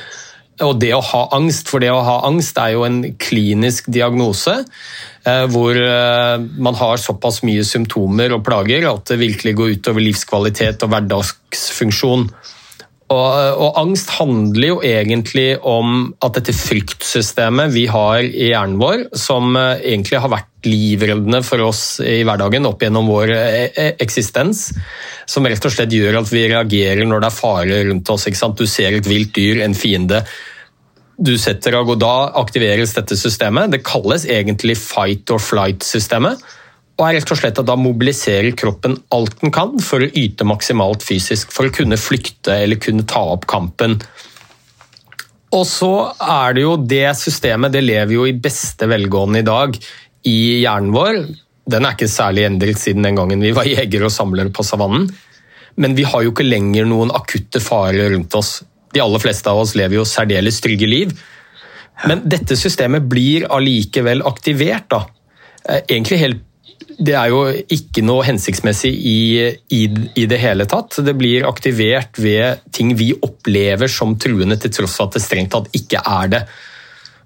og 0.63 0.79
det 0.79 0.91
å 0.95 1.03
ha 1.03 1.21
angst. 1.35 1.69
For 1.71 1.83
det 1.83 1.91
å 1.91 2.01
ha 2.03 2.17
angst 2.27 2.57
er 2.59 2.73
jo 2.77 2.85
en 2.87 3.01
klinisk 3.19 3.91
diagnose 3.91 4.55
uh, 4.63 5.45
hvor 5.51 5.75
man 6.55 6.79
har 6.79 7.03
såpass 7.03 7.41
mye 7.47 7.67
symptomer 7.67 8.31
og 8.35 8.45
plager 8.47 8.87
at 8.87 9.11
det 9.11 9.19
virkelig 9.19 9.57
går 9.59 9.75
utover 9.75 10.07
livskvalitet 10.07 10.87
og 10.87 10.95
hverdagsfunksjon. 10.95 12.29
Og, 13.09 13.29
og, 13.57 13.77
angst 13.81 14.11
handler 14.19 14.67
jo 14.67 14.75
egentlig 14.85 15.55
om 15.65 16.11
at 16.21 16.35
dette 16.37 16.53
fryktsystemet 16.53 17.73
vi 17.73 17.87
har 17.89 18.21
i 18.21 18.51
hjernen 18.51 18.77
vår, 18.77 19.07
som 19.17 19.57
egentlig 19.57 20.21
har 20.21 20.29
vært 20.29 20.69
livreddende 20.69 21.39
for 21.45 21.63
oss 21.65 21.81
i 22.05 22.19
hverdagen 22.27 22.67
opp 22.69 22.83
gjennom 22.83 23.09
vår 23.09 23.33
eksistens, 24.03 24.67
som 25.25 25.47
rett 25.49 25.65
og 25.65 25.73
slett 25.73 25.95
gjør 25.95 26.19
at 26.21 26.29
vi 26.29 26.45
reagerer 26.51 27.09
når 27.09 27.23
det 27.23 27.31
er 27.31 27.39
fare 27.39 27.81
rundt 27.89 28.13
oss. 28.13 28.27
Du 28.59 28.65
ser 28.69 28.99
et 28.99 29.09
vilt 29.09 29.33
dyr, 29.39 29.63
en 29.65 29.77
fiende. 29.77 30.21
Du 31.17 31.33
setter 31.41 31.79
av, 31.79 31.89
og 31.89 31.97
Da 31.99 32.29
aktiveres 32.39 32.93
dette 32.95 33.17
systemet. 33.17 33.73
Det 33.73 33.81
kalles 33.87 34.29
egentlig 34.29 34.77
fight 34.79 35.33
or 35.33 35.41
flight-systemet 35.41 36.45
og 36.99 37.05
er 37.07 37.15
rett 37.15 37.31
og 37.31 37.39
slett 37.39 37.59
at 37.61 37.67
da 37.67 37.77
mobiliserer 37.79 38.51
kroppen 38.59 38.97
alt 39.15 39.37
den 39.39 39.53
kan 39.55 39.77
for 39.79 40.03
å 40.03 40.09
yte 40.19 40.43
maksimalt 40.47 41.05
fysisk, 41.05 41.53
for 41.55 41.69
å 41.69 41.73
kunne 41.73 41.99
flykte 41.99 42.57
eller 42.65 42.81
kunne 42.83 43.07
ta 43.07 43.21
opp 43.37 43.47
kampen. 43.47 43.95
Og 45.55 45.63
så 45.65 45.93
er 46.19 46.57
det 46.57 46.65
jo 46.65 46.75
det 46.77 47.07
systemet, 47.17 47.71
det 47.73 47.85
lever 47.85 48.17
jo 48.17 48.27
i 48.27 48.35
beste 48.35 48.89
velgående 48.91 49.41
i 49.41 49.47
dag 49.47 49.79
i 50.27 50.39
hjernen 50.59 50.91
vår. 50.93 51.21
Den 51.69 51.87
er 51.87 51.95
ikke 51.95 52.11
særlig 52.11 52.45
endret 52.49 52.81
siden 52.81 53.07
den 53.07 53.17
gangen 53.17 53.41
vi 53.47 53.55
var 53.55 53.69
jegere 53.69 54.09
og 54.09 54.13
samlere 54.13 54.51
på 54.53 54.65
savannen. 54.67 55.07
Men 55.79 55.95
vi 55.95 56.03
har 56.03 56.25
jo 56.25 56.33
ikke 56.33 56.45
lenger 56.45 56.89
noen 56.89 57.13
akutte 57.15 57.61
farer 57.63 58.11
rundt 58.11 58.35
oss. 58.35 58.57
De 58.91 58.99
aller 58.99 59.23
fleste 59.23 59.47
av 59.47 59.61
oss 59.61 59.75
lever 59.79 60.01
jo 60.01 60.05
særdeles 60.07 60.59
trygge 60.61 60.89
liv. 60.89 61.15
Men 62.09 62.25
dette 62.27 62.57
systemet 62.59 63.07
blir 63.07 63.47
allikevel 63.47 64.25
aktivert. 64.27 64.89
da. 64.91 65.05
Eh, 65.63 65.81
egentlig 65.87 66.19
helt 66.19 66.43
det 66.99 67.15
er 67.15 67.29
jo 67.31 67.43
ikke 67.71 68.03
noe 68.03 68.25
hensiktsmessig 68.27 68.91
i, 68.91 69.19
i, 69.71 69.83
i, 70.19 70.25
det 70.27 70.39
hele 70.41 70.65
tatt. 70.69 70.99
Det 71.05 71.15
blir 71.15 71.47
aktivert 71.47 72.19
ved 72.19 72.65
ting 72.75 72.91
vi 72.99 73.13
opplever 73.15 73.91
som 73.91 74.17
truende, 74.19 74.59
til 74.59 74.73
tross 74.75 74.97
for 74.99 75.07
at 75.07 75.15
det 75.15 75.23
strengt 75.23 75.53
tatt 75.55 75.69
ikke 75.79 76.01
er 76.03 76.33
det. 76.35 76.41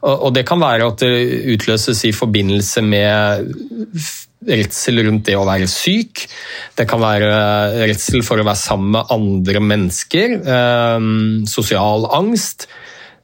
Og, 0.03 0.27
og 0.27 0.36
Det 0.36 0.46
kan 0.46 0.62
være 0.62 0.92
at 0.92 1.01
det 1.01 1.56
utløses 1.56 2.03
i 2.06 2.13
forbindelse 2.13 2.86
med 2.86 3.50
redsel 4.44 5.01
rundt 5.08 5.25
det 5.30 5.39
å 5.39 5.48
være 5.48 5.70
syk. 5.72 6.25
Det 6.77 6.86
kan 6.89 7.01
være 7.01 7.34
redsel 7.88 8.22
for 8.27 8.42
å 8.42 8.46
være 8.46 8.60
sammen 8.60 8.94
med 8.98 9.13
andre 9.15 9.63
mennesker. 9.74 10.38
Eh, 10.44 11.10
sosial 11.50 12.10
angst. 12.13 12.68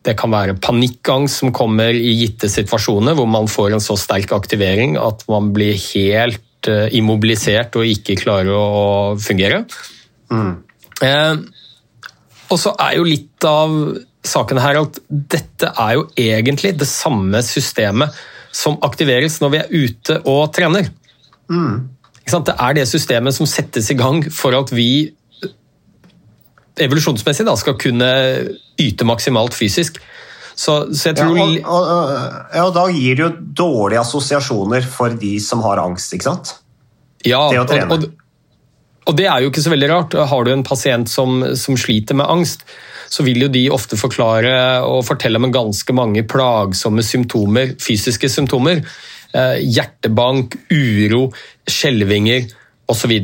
Det 0.06 0.16
kan 0.20 0.32
være 0.32 0.58
panikkangst 0.64 1.42
som 1.42 1.54
kommer 1.56 1.96
i 1.96 2.14
gitte 2.22 2.48
situasjoner 2.52 3.18
hvor 3.18 3.28
man 3.30 3.50
får 3.52 3.76
en 3.76 3.84
så 3.84 3.98
sterk 4.00 4.32
aktivering 4.36 4.96
at 5.00 5.26
man 5.32 5.52
blir 5.56 5.76
helt 5.90 6.70
uh, 6.72 6.88
immobilisert 6.96 7.76
og 7.76 7.88
ikke 7.88 8.18
klarer 8.22 8.54
å 8.56 9.18
fungere. 9.20 9.66
Mm. 10.32 10.54
Eh, 11.04 11.36
og 12.50 12.58
så 12.60 12.74
er 12.82 12.98
jo 12.98 13.08
litt 13.08 13.46
av 13.48 13.76
saken 14.26 14.60
her 14.62 14.82
at 14.82 15.00
dette 15.10 15.70
er 15.70 15.96
jo 15.98 16.08
egentlig 16.20 16.74
det 16.80 16.88
samme 16.90 17.42
systemet 17.46 18.16
som 18.56 18.80
aktiveres 18.86 19.40
når 19.44 19.54
vi 19.54 19.62
er 19.62 19.72
ute 19.86 20.20
og 20.28 20.50
trener. 20.56 20.90
Mm. 21.52 21.88
Det 22.30 22.54
er 22.54 22.76
det 22.78 22.86
systemet 22.90 23.34
som 23.34 23.48
settes 23.50 23.90
i 23.90 23.98
gang 23.98 24.22
for 24.34 24.54
at 24.58 24.70
vi 24.76 25.10
evolusjonsmessig 26.86 27.46
da, 27.48 27.56
skal 27.60 27.78
kunne 27.80 28.10
yte 28.80 29.08
maksimalt 29.08 29.58
fysisk. 29.58 30.00
Så, 30.60 30.90
så 30.92 31.12
jeg 31.12 31.20
tror... 31.22 31.38
Ja 31.40 31.64
og, 31.64 31.84
og, 31.88 32.10
ja, 32.52 32.64
og, 32.66 32.74
da 32.76 32.86
gir 32.92 33.16
det 33.16 33.24
jo 33.24 33.30
dårlige 33.62 34.02
assosiasjoner 34.02 34.88
for 34.92 35.16
de 35.22 35.38
som 35.44 35.64
har 35.64 35.80
angst, 35.80 36.16
ikke 36.16 36.28
sant? 36.28 36.58
Ja, 37.28 37.46
og, 37.48 38.10
og, 39.06 39.14
det 39.16 39.28
er 39.28 39.44
jo 39.44 39.52
ikke 39.52 39.64
så 39.64 39.72
veldig 39.72 39.90
rart. 39.92 40.18
Har 40.32 40.46
du 40.46 40.52
en 40.52 40.66
pasient 40.68 41.12
som, 41.12 41.42
som, 41.60 41.80
sliter 41.80 42.18
med 42.20 42.28
angst, 42.28 42.68
så 43.10 43.24
vil 43.26 43.46
jo 43.46 43.52
de 43.52 43.64
ofte 43.74 43.98
forklare 44.00 44.52
og 44.86 45.06
fortelle 45.08 45.40
om 45.40 45.52
ganske 45.52 45.96
mange 45.96 46.26
plagsomme 46.30 47.04
symptomer, 47.08 47.74
fysiske 47.82 48.30
symptomer. 48.32 48.84
Eh, 49.30 49.58
hjertebank, 49.64 50.60
uro, 50.74 51.30
skjelvinger 51.70 52.50
osv. 52.90 53.16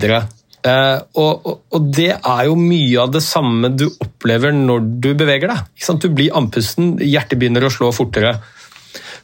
Uh, 0.65 0.97
og, 1.21 1.45
og, 1.69 1.89
det 1.93 2.15
er 2.15 2.47
jo 2.47 2.55
mye 2.57 2.97
av 3.03 3.11
det 3.13 3.21
samme 3.21 3.69
du 3.77 3.85
opplever 4.01 4.55
når 4.55 4.87
du 5.03 5.11
beveger 5.17 5.51
deg. 5.51 5.85
Du 6.01 6.09
blir 6.09 6.33
andpusten, 6.33 6.95
hjertet 7.05 7.37
begynner 7.37 7.67
å 7.67 7.73
slå 7.73 7.91
fortere. 7.93 8.39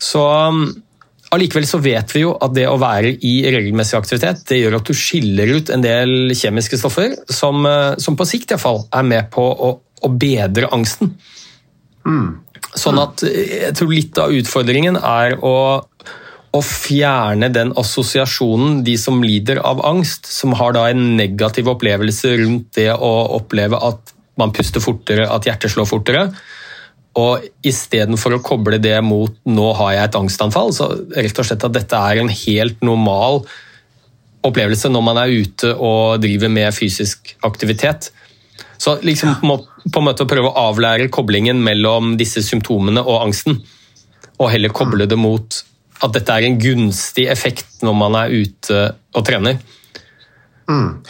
Så 0.01 0.21
um, 0.21 0.67
Allikevel 1.31 1.65
så 1.65 1.79
vet 1.79 2.12
vi 2.12 2.25
jo 2.25 2.33
at 2.43 2.51
det 2.53 2.65
å 2.67 2.77
være 2.81 3.13
i 3.24 3.33
regelmessig 3.48 3.95
aktivitet 3.95 4.43
det 4.50 4.57
gjør 4.60 4.81
at 4.81 4.89
du 4.89 4.98
skiller 4.98 5.53
ut 5.55 5.71
en 5.71 5.83
del 5.86 6.33
kjemiske 6.36 6.77
stoffer 6.81 7.15
som, 7.31 7.63
uh, 7.65 7.95
som 8.01 8.19
på 8.19 8.27
sikt 8.27 8.53
i 8.53 8.62
fall, 8.62 8.83
er 8.91 9.07
med 9.07 9.31
på 9.33 9.41
å, 9.41 9.74
å 9.79 10.12
bedre 10.12 10.69
angsten. 10.75 11.15
Mm. 12.05 12.41
Sånn 12.77 13.00
at 13.01 13.24
eh, 13.27 13.55
jeg 13.65 13.77
tror 13.79 13.91
litt 13.91 14.19
av 14.21 14.33
utfordringen 14.36 15.00
er 15.00 15.38
å 15.39 15.55
å 16.51 16.60
fjerne 16.65 17.48
den 17.53 17.72
assosiasjonen 17.79 18.81
de 18.84 18.98
som 19.00 19.22
lider 19.24 19.62
av 19.63 19.79
angst, 19.88 20.27
som 20.27 20.55
har 20.60 20.75
da 20.75 20.89
en 20.89 21.13
negativ 21.15 21.70
opplevelse 21.72 22.34
rundt 22.41 22.74
det 22.75 22.89
å 22.91 23.12
oppleve 23.38 23.79
at 23.79 24.12
man 24.39 24.51
puster 24.55 24.84
fortere, 24.84 25.29
at 25.31 25.48
hjertet 25.48 25.72
slår 25.72 25.88
fortere. 25.88 26.25
Og 27.20 27.43
istedenfor 27.67 28.38
å 28.38 28.43
koble 28.43 28.79
det 28.84 28.98
mot 29.03 29.34
'nå 29.46 29.74
har 29.79 29.93
jeg 29.93 30.03
et 30.03 30.20
angstanfall', 30.20 30.75
så 30.75 30.88
rett 31.15 31.39
og 31.39 31.46
slett 31.46 31.63
at 31.63 31.74
dette 31.75 31.96
er 31.96 32.20
en 32.20 32.29
helt 32.29 32.81
normal 32.81 33.43
opplevelse 34.43 34.89
når 34.89 35.03
man 35.03 35.17
er 35.17 35.27
ute 35.43 35.75
og 35.75 36.22
driver 36.22 36.50
med 36.50 36.74
fysisk 36.74 37.36
aktivitet. 37.43 38.12
Så 38.77 38.98
liksom 39.03 39.36
på 39.41 40.00
en 40.00 40.08
måte 40.08 40.24
å 40.24 40.29
prøve 40.29 40.50
å 40.50 40.70
avlære 40.72 41.12
koblingen 41.13 41.62
mellom 41.63 42.17
disse 42.17 42.41
symptomene 42.41 43.03
og 43.03 43.22
angsten, 43.27 43.62
og 44.39 44.50
heller 44.50 44.74
koble 44.74 45.05
det 45.05 45.20
mot 45.20 45.63
at 46.01 46.15
dette 46.15 46.34
er 46.34 46.48
en 46.48 46.58
gunstig 46.62 47.27
effekt 47.31 47.84
når 47.86 47.98
man 47.98 48.17
er 48.24 48.34
ute 48.41 48.81
og 49.13 49.25
trener. 49.27 49.62
Mm. 50.72 51.01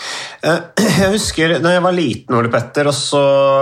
Eh, 0.42 0.60
jeg 1.02 1.12
husker 1.14 1.56
da 1.62 1.76
jeg 1.76 1.84
var 1.86 1.96
liten, 1.96 2.36
Ole 2.38 2.50
Petter, 2.52 2.88
og 2.90 2.96
så 2.96 3.22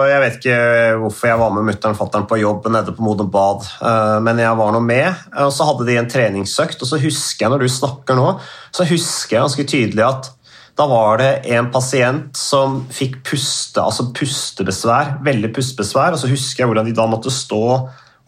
Jeg 0.10 0.22
vet 0.24 0.40
ikke 0.40 0.60
hvorfor 1.02 1.32
jeg 1.32 1.42
var 1.42 1.54
med 1.56 1.68
mutter'n 1.68 1.96
og 1.96 2.00
fatter'n 2.00 2.28
på 2.30 2.40
jobb 2.40 2.70
nede 2.72 2.96
på 2.96 3.06
Modum 3.06 3.32
Bad, 3.34 3.68
eh, 3.84 4.18
men 4.26 4.42
jeg 4.42 4.60
var 4.60 4.74
nå 4.76 4.82
med. 4.86 5.24
Og 5.46 5.54
så 5.56 5.68
hadde 5.68 5.88
de 5.90 6.00
en 6.00 6.10
treningsøkt, 6.10 6.82
og 6.82 6.92
så 6.92 7.02
husker 7.02 7.46
jeg 7.46 7.54
når 7.54 7.66
du 7.66 7.72
snakker 7.74 8.20
nå, 8.20 8.34
så 8.72 8.88
husker 8.88 9.38
jeg 9.38 9.48
ganske 9.48 9.70
tydelig 9.76 10.06
at 10.08 10.34
da 10.80 10.86
var 10.88 11.20
det 11.20 11.32
en 11.52 11.68
pasient 11.74 12.38
som 12.40 12.78
fikk 12.96 13.18
puste, 13.28 13.82
altså 13.84 14.14
pustebesvær, 14.16 15.18
veldig 15.26 15.50
pustebesvær, 15.52 16.16
og 16.16 16.22
så 16.22 16.30
husker 16.32 16.64
jeg 16.64 16.70
hvordan 16.72 16.88
de 16.88 16.96
da 16.96 17.08
måtte 17.10 17.34
stå 17.34 17.66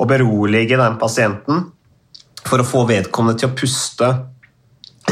og 0.02 0.10
berolige 0.10 0.76
den 0.76 0.98
pasienten 1.00 1.70
for 2.48 2.62
å 2.62 2.68
få 2.68 2.86
vedkommende 2.90 3.42
til 3.42 3.52
å 3.52 3.58
puste 3.58 4.12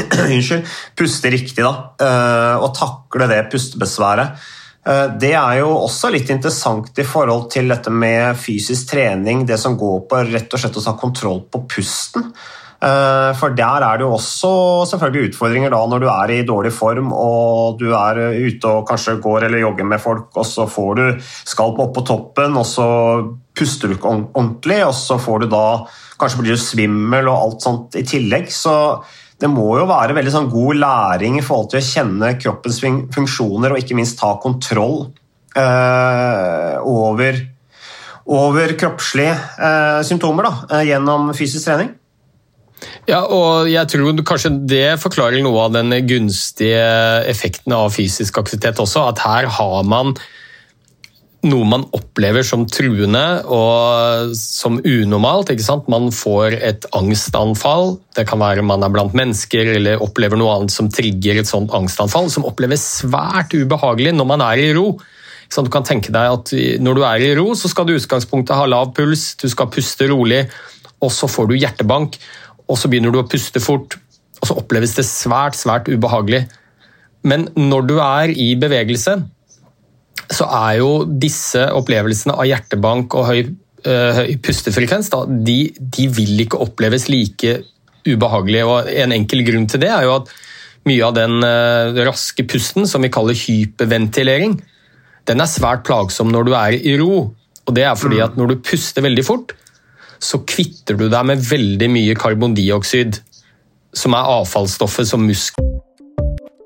Unnskyld, 0.00 0.68
puste 0.96 1.30
riktig 1.32 1.64
da, 1.64 1.72
eh, 2.00 2.62
og 2.62 2.70
takle 2.76 3.26
det 3.30 3.42
pustebesværet. 3.52 4.38
Eh, 4.86 5.06
det 5.20 5.32
er 5.34 5.58
jo 5.60 5.72
også 5.74 6.12
litt 6.14 6.30
interessant 6.32 6.96
i 7.02 7.06
forhold 7.06 7.50
til 7.52 7.68
dette 7.72 7.92
med 7.92 8.38
fysisk 8.40 8.94
trening, 8.94 9.44
det 9.48 9.58
som 9.60 9.76
går 9.80 10.06
på 10.08 10.22
rett 10.30 10.56
og 10.56 10.62
slett 10.62 10.80
å 10.80 10.86
ta 10.86 10.96
kontroll 11.00 11.42
på 11.50 11.64
pusten. 11.68 12.30
Eh, 12.80 13.30
for 13.36 13.52
der 13.52 13.84
er 13.84 14.00
det 14.00 14.06
jo 14.06 14.14
også 14.16 14.50
selvfølgelig 14.88 15.34
utfordringer 15.34 15.74
da 15.74 15.82
når 15.84 16.00
du 16.00 16.06
er 16.08 16.30
i 16.32 16.44
dårlig 16.48 16.70
form 16.72 17.10
og 17.12 17.76
du 17.76 17.90
er 17.92 18.22
ute 18.40 18.70
og 18.70 18.86
kanskje 18.88 19.18
går 19.20 19.50
eller 19.50 19.60
jogger 19.66 19.90
med 19.90 20.00
folk, 20.00 20.30
og 20.32 20.48
så 20.48 20.64
får 20.64 20.94
du 20.96 21.04
skalp 21.20 21.82
opp 21.84 21.92
på 21.98 22.06
toppen, 22.08 22.56
og 22.56 22.64
så 22.64 22.88
puster 23.60 23.90
du 23.90 23.98
ikke 23.98 24.10
ordentlig, 24.10 24.80
og 24.88 24.94
så 24.96 25.20
får 25.20 25.44
du 25.44 25.50
da 25.52 25.64
Kanskje 26.20 26.42
blir 26.42 26.52
du 26.52 26.60
svimmel 26.60 27.30
og 27.30 27.36
alt 27.46 27.62
sånt 27.64 27.94
i 27.96 28.02
tillegg. 28.04 28.50
Så 28.52 28.72
det 29.40 29.48
må 29.48 29.70
jo 29.78 29.86
være 29.88 30.12
veldig 30.18 30.32
sånn 30.34 30.50
god 30.52 30.80
læring 30.82 31.38
i 31.40 31.44
forhold 31.44 31.70
til 31.72 31.80
å 31.80 31.86
kjenne 31.86 32.34
kroppens 32.36 32.80
funksjoner 33.14 33.72
og 33.72 33.80
ikke 33.80 33.96
minst 33.96 34.18
ta 34.20 34.34
kontroll 34.42 34.98
eh, 35.56 36.74
over, 36.84 37.40
over 38.36 38.76
kroppslige 38.82 39.32
eh, 39.32 40.02
symptomer 40.10 40.50
da, 40.50 40.52
eh, 40.74 40.84
gjennom 40.90 41.32
fysisk 41.32 41.70
trening. 41.70 41.94
Ja, 43.08 43.22
og 43.24 43.68
jeg 43.68 43.88
tror 43.92 44.20
kanskje 44.28 44.52
det 44.68 45.00
forklarer 45.00 45.40
noe 45.44 45.66
av 45.66 45.72
den 45.74 45.92
gunstige 46.08 46.84
effekten 47.28 47.74
av 47.76 47.90
fysisk 47.96 48.40
aktivitet 48.40 48.80
også. 48.80 49.08
At 49.08 49.24
her 49.24 49.48
har 49.56 49.88
man 49.88 50.14
noe 51.46 51.64
man 51.64 51.86
opplever 51.96 52.44
som 52.44 52.66
truende 52.68 53.22
og 53.48 54.34
som 54.36 54.76
unormalt. 54.76 55.52
ikke 55.52 55.64
sant? 55.64 55.88
Man 55.92 56.10
får 56.12 56.58
et 56.58 56.84
angstanfall. 56.96 57.96
Det 58.16 58.26
kan 58.28 58.42
være 58.42 58.64
man 58.66 58.84
er 58.84 58.92
blant 58.92 59.16
mennesker 59.16 59.72
eller 59.76 60.04
opplever 60.04 60.40
noe 60.40 60.58
annet 60.58 60.74
som 60.74 60.90
trigger 60.92 61.40
et 61.40 61.48
sånt 61.48 61.72
angstanfall, 61.76 62.28
som 62.32 62.44
oppleves 62.48 62.84
svært 63.00 63.56
ubehagelig 63.56 64.12
når 64.18 64.28
man 64.28 64.44
er 64.50 64.60
i 64.60 64.68
ro. 64.76 64.92
Sånn, 65.50 65.66
du 65.66 65.72
kan 65.72 65.86
tenke 65.86 66.12
deg 66.14 66.30
at 66.30 66.52
Når 66.78 66.94
du 66.94 67.02
er 67.02 67.24
i 67.26 67.32
ro, 67.34 67.48
så 67.58 67.66
skal 67.72 67.88
du 67.88 67.96
i 67.96 67.98
utgangspunktet 67.98 68.54
ha 68.54 68.68
lav 68.70 68.92
puls, 68.94 69.32
du 69.40 69.48
skal 69.50 69.72
puste 69.72 70.06
rolig, 70.12 70.44
og 71.00 71.10
så 71.10 71.26
får 71.26 71.50
du 71.50 71.56
hjertebank, 71.56 72.20
og 72.70 72.78
så 72.78 72.90
begynner 72.92 73.10
du 73.10 73.18
å 73.18 73.26
puste 73.26 73.58
fort, 73.64 73.96
og 74.38 74.46
så 74.46 74.56
oppleves 74.60 74.94
det 74.94 75.08
svært, 75.08 75.58
svært 75.58 75.90
ubehagelig. 75.90 76.44
Men 77.26 77.48
når 77.56 77.88
du 77.88 77.96
er 77.98 78.30
i 78.30 78.52
bevegelse, 78.60 79.16
så 80.30 80.46
er 80.46 80.78
jo 80.78 80.90
disse 81.04 81.62
opplevelsene 81.74 82.36
av 82.38 82.46
hjertebank 82.46 83.16
og 83.18 83.26
høy, 83.26 83.40
uh, 83.86 84.20
høy 84.20 84.36
pustefrekvens 84.42 85.10
da, 85.12 85.24
de, 85.26 85.58
de, 85.78 86.06
vil 86.14 86.44
ikke 86.46 86.60
oppleves 86.62 87.08
like 87.10 87.58
ubehagelige. 88.06 88.66
og 88.66 88.90
En 89.04 89.16
enkel 89.16 89.44
grunn 89.46 89.66
til 89.70 89.82
det 89.82 89.90
er 89.92 90.06
jo 90.06 90.20
at 90.20 90.30
mye 90.88 91.06
av 91.06 91.16
den 91.18 91.42
uh, 91.44 92.02
raske 92.06 92.46
pusten, 92.48 92.86
som 92.88 93.02
vi 93.04 93.12
kaller 93.12 93.36
hyperventilering, 93.36 94.60
den 95.28 95.42
er 95.42 95.50
svært 95.50 95.84
plagsom 95.86 96.30
når 96.32 96.46
du 96.46 96.54
er 96.56 96.78
i 96.78 96.94
ro. 97.00 97.26
og 97.66 97.74
Det 97.76 97.84
er 97.84 97.98
fordi 97.98 98.20
mm. 98.20 98.24
at 98.24 98.38
når 98.38 98.54
du 98.54 98.62
puster 98.70 99.04
veldig 99.04 99.26
fort, 99.26 99.54
så 100.20 100.42
kvitter 100.44 100.98
du 101.00 101.08
deg 101.08 101.26
med 101.26 101.42
veldig 101.44 101.88
mye 101.90 102.16
karbondioksid, 102.18 103.20
som 103.96 104.14
er 104.14 104.32
avfallsstoffet 104.38 105.08
som 105.08 105.24
musk. 105.26 105.58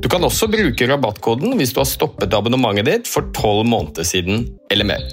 Du 0.00 0.08
kan 0.08 0.24
også 0.24 0.48
bruke 0.50 0.86
rabattkoden 0.88 1.56
hvis 1.58 1.74
du 1.74 1.82
har 1.82 1.88
stoppet 1.90 2.32
abonnementet 2.34 2.88
ditt 2.88 3.10
for 3.10 3.28
tolv 3.36 3.66
måneder 3.68 4.06
siden 4.06 4.46
eller 4.72 4.88
mer. 4.88 5.04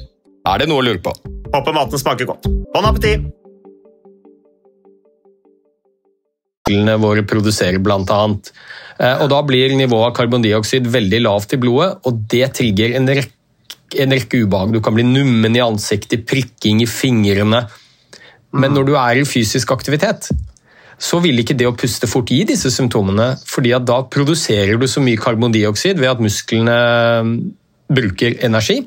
Er 0.48 0.62
det 0.62 0.70
noe 0.72 0.82
å 0.82 0.88
lure 0.88 1.02
på? 1.04 1.14
Håper 1.54 1.76
maten 1.76 2.02
smaker 2.02 2.30
godt. 2.30 2.48
Bon 2.74 2.88
appétit! 2.88 3.28
våre 7.02 7.24
produserer 7.26 7.80
blant 7.82 8.10
annet. 8.14 8.52
Eh, 9.00 9.22
Og 9.24 9.30
da 9.32 9.42
blir 9.42 9.76
nivået 9.76 10.12
av 10.12 10.16
karbondioksid 10.20 10.88
veldig 10.88 11.22
lavt 11.26 11.54
i 11.54 11.58
blodet, 11.58 12.00
og 12.06 12.28
det 12.30 12.54
trigger 12.54 12.96
en 12.96 13.08
rekke, 13.08 13.34
en 13.98 14.12
rekke 14.14 14.44
ubehag. 14.46 14.74
Du 14.74 14.82
kan 14.82 14.94
bli 14.94 15.04
nummen 15.04 15.56
i 15.56 15.64
ansiktet, 15.64 16.28
prikking 16.30 16.84
i 16.84 16.86
fingrene. 16.86 17.64
Men 18.54 18.74
når 18.74 18.86
du 18.86 18.96
er 18.98 19.18
i 19.18 19.26
fysisk 19.26 19.72
aktivitet, 19.72 20.30
så 21.00 21.22
vil 21.24 21.40
ikke 21.42 21.56
det 21.58 21.68
å 21.70 21.76
puste 21.80 22.10
fort 22.12 22.32
gi 22.32 22.42
disse 22.48 22.72
symptomene, 22.74 23.32
fordi 23.48 23.72
at 23.76 23.86
da 23.88 24.02
produserer 24.12 24.80
du 24.80 24.88
så 24.90 25.04
mye 25.04 25.20
karbondioksid 25.20 26.00
ved 26.00 26.12
at 26.12 26.24
musklene 26.24 26.80
bruker 27.90 28.36
energi. 28.46 28.82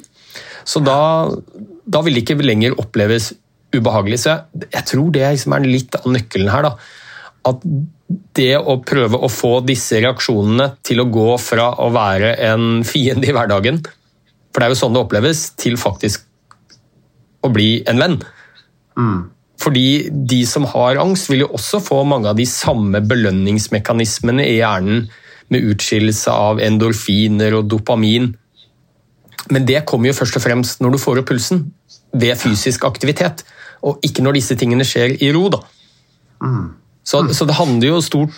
Så 0.69 0.83
da, 0.85 0.99
da 1.89 2.03
vil 2.05 2.19
det 2.19 2.27
ikke 2.27 2.45
lenger 2.45 2.77
oppleves 2.79 3.33
ubehagelig. 3.73 4.21
Så 4.23 4.35
jeg, 4.35 4.69
jeg 4.69 4.89
tror 4.93 5.09
det 5.15 5.25
liksom 5.25 5.57
er 5.57 5.71
litt 5.71 5.97
av 5.99 6.11
nøkkelen 6.13 6.53
her. 6.53 6.69
da 6.69 6.77
at 7.49 7.65
det 8.37 8.55
å 8.59 8.79
prøve 8.87 9.19
å 9.19 9.31
få 9.33 9.53
disse 9.67 9.99
reaksjonene 10.03 10.69
til 10.87 11.03
å 11.03 11.09
gå 11.11 11.29
fra 11.43 11.73
å 11.83 11.89
være 11.95 12.35
en 12.49 12.83
fiende 12.87 13.29
i 13.29 13.35
hverdagen, 13.35 13.81
for 14.53 14.61
det 14.61 14.69
er 14.69 14.75
jo 14.75 14.81
sånn 14.83 14.97
det 14.97 15.03
oppleves, 15.03 15.45
til 15.59 15.79
faktisk 15.81 16.27
å 17.43 17.51
bli 17.53 17.71
en 17.89 18.03
venn. 18.03 18.19
Fordi 19.61 20.09
de 20.11 20.43
som 20.49 20.65
har 20.71 21.01
angst, 21.03 21.29
vil 21.31 21.45
jo 21.45 21.53
også 21.55 21.83
få 21.85 22.03
mange 22.09 22.31
av 22.31 22.39
de 22.39 22.47
samme 22.49 23.03
belønningsmekanismene 23.05 24.47
i 24.49 24.59
hjernen 24.61 25.07
med 25.53 25.69
utskillelse 25.75 26.33
av 26.33 26.63
endorfiner 26.65 27.59
og 27.59 27.69
dopamin. 27.71 28.33
Men 29.53 29.67
det 29.69 29.85
kommer 29.89 30.11
jo 30.11 30.17
først 30.17 30.39
og 30.39 30.45
fremst 30.45 30.83
når 30.83 30.95
du 30.95 31.03
får 31.03 31.23
opp 31.23 31.31
pulsen, 31.33 31.67
ved 32.13 32.37
fysisk 32.41 32.85
aktivitet, 32.85 33.45
og 33.83 34.03
ikke 34.05 34.25
når 34.25 34.39
disse 34.39 34.57
tingene 34.59 34.87
skjer 34.87 35.17
i 35.25 35.31
ro. 35.35 35.47
da. 35.53 35.63
Så, 37.05 37.25
så 37.35 37.47
det 37.49 37.57
handler 37.59 37.95
jo 37.95 38.03
stort, 38.05 38.37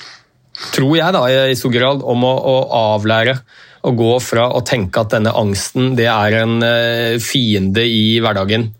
tror 0.74 0.94
jeg, 0.96 1.14
da, 1.16 1.24
i 1.50 1.59
stor 1.59 1.72
grad 1.74 2.05
om 2.07 2.24
å, 2.27 2.33
å 2.33 2.57
avlære. 2.96 3.38
Å 3.85 3.92
gå 3.92 4.12
fra 4.24 4.46
å 4.57 4.62
tenke 4.64 5.03
at 5.03 5.12
denne 5.12 5.35
angsten 5.37 5.92
det 5.98 6.07
er 6.09 6.38
en 6.38 6.55
eh, 6.64 7.18
fiende 7.20 7.85
i 7.85 8.16
hverdagen, 8.24 8.70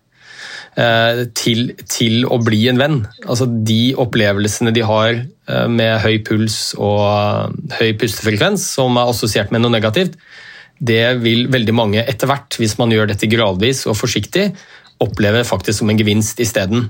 til, 1.39 1.69
til 1.91 2.25
å 2.27 2.41
bli 2.43 2.65
en 2.71 2.81
venn. 2.81 2.97
Altså 3.25 3.47
De 3.47 3.95
opplevelsene 4.01 4.73
de 4.75 4.83
har 4.87 5.13
eh, 5.15 5.69
med 5.71 6.01
høy 6.03 6.19
puls 6.27 6.75
og 6.79 7.05
eh, 7.05 7.77
høy 7.81 7.93
pustefrekvens, 8.01 8.65
som 8.75 8.99
er 8.99 9.13
assosiert 9.13 9.55
med 9.55 9.63
noe 9.65 9.75
negativt, 9.75 10.19
det 10.85 11.21
vil 11.23 11.47
veldig 11.53 11.75
mange 11.77 12.03
etter 12.03 12.29
hvert, 12.29 12.59
hvis 12.59 12.77
man 12.81 12.93
gjør 12.93 13.13
dette 13.13 13.31
gradvis 13.31 13.85
og 13.87 13.97
forsiktig, 13.97 14.49
oppleve 15.05 15.45
faktisk 15.47 15.83
som 15.83 15.93
en 15.93 16.01
gevinst 16.01 16.43
isteden. 16.43 16.89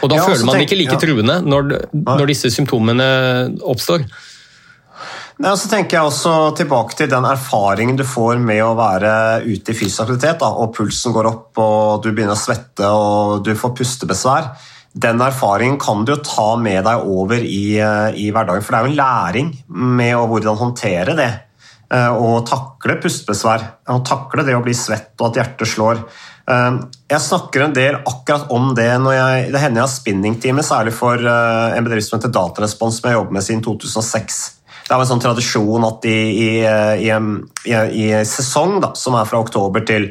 Og 0.00 0.10
da 0.10 0.18
Ja, 0.18 0.26
føler 0.26 0.46
man 0.46 0.58
det 0.58 0.66
ikke 0.68 0.78
like 0.78 0.96
ja. 0.96 1.02
truende 1.02 1.38
når, 1.42 1.72
når 1.94 2.26
disse 2.30 2.50
symptomene 2.54 3.06
oppstår. 3.66 4.04
Og 5.40 5.56
så 5.56 5.70
tenker 5.72 5.96
jeg 5.96 6.04
også 6.04 6.32
tilbake 6.58 6.96
til 6.98 7.08
den 7.08 7.24
erfaringen 7.24 7.96
du 7.96 8.04
får 8.04 8.36
med 8.44 8.60
å 8.60 8.74
være 8.76 9.12
ute 9.46 9.72
i 9.72 9.76
fysisk 9.76 10.02
aktivitet, 10.04 10.36
da, 10.42 10.50
og 10.52 10.74
pulsen 10.76 11.14
går 11.16 11.28
opp, 11.30 11.48
og 11.56 12.02
du 12.04 12.10
begynner 12.10 12.36
å 12.36 12.40
svette 12.40 12.90
og 12.92 13.40
du 13.46 13.54
får 13.56 13.72
pustebesvær. 13.78 14.50
Den 14.92 15.22
erfaringen 15.24 15.78
kan 15.80 16.04
du 16.04 16.12
jo 16.12 16.18
ta 16.26 16.48
med 16.60 16.84
deg 16.84 17.06
over 17.08 17.40
i, 17.40 17.78
eh, 17.80 18.10
i 18.20 18.28
hverdagen, 18.34 18.60
for 18.60 18.74
det 18.74 18.80
er 18.80 18.84
jo 18.84 18.90
en 18.90 19.00
læring 19.00 19.50
med 19.68 20.16
å 20.18 20.26
hvordan 20.28 20.60
håndtere 20.60 21.16
det. 21.16 21.32
eh, 21.92 22.06
og 22.06 22.46
takle 22.46 23.00
pustebesvær. 23.02 23.64
Og 23.88 24.04
takle 24.06 24.44
det 24.46 24.54
å 24.54 24.62
bli 24.62 24.72
svett 24.72 25.10
og 25.18 25.30
at 25.30 25.40
hjertet 25.40 25.66
slår. 25.66 26.04
Eh, 26.46 26.78
jeg 27.10 27.18
snakker 27.18 27.64
en 27.64 27.72
del 27.72 27.96
akkurat 27.96 28.46
om 28.50 28.74
det 28.76 28.92
når 29.00 29.12
jeg, 29.16 29.52
det 29.52 29.58
hender 29.58 29.80
jeg 29.80 29.88
har 29.88 29.96
spinningtime, 29.96 30.62
særlig 30.62 30.92
for 30.92 31.16
en 31.16 31.82
bedrift 31.84 32.08
som 32.08 32.20
heter 32.20 32.30
Datarespons, 32.30 33.00
som 33.00 33.08
jeg 33.08 33.16
har 33.16 33.22
jobbet 33.24 33.32
med 33.32 33.42
siden 33.42 33.64
2006. 33.64 34.59
Det 34.90 34.96
er 34.96 35.04
en 35.04 35.06
sånn 35.06 35.22
tradisjon 35.22 35.84
at 35.86 36.06
i, 36.10 36.18
i, 36.34 36.50
i, 37.06 37.10
i 37.70 38.06
sesong, 38.26 38.80
da, 38.82 38.88
som 38.98 39.14
er 39.14 39.28
fra 39.30 39.38
oktober 39.38 39.84
til 39.86 40.08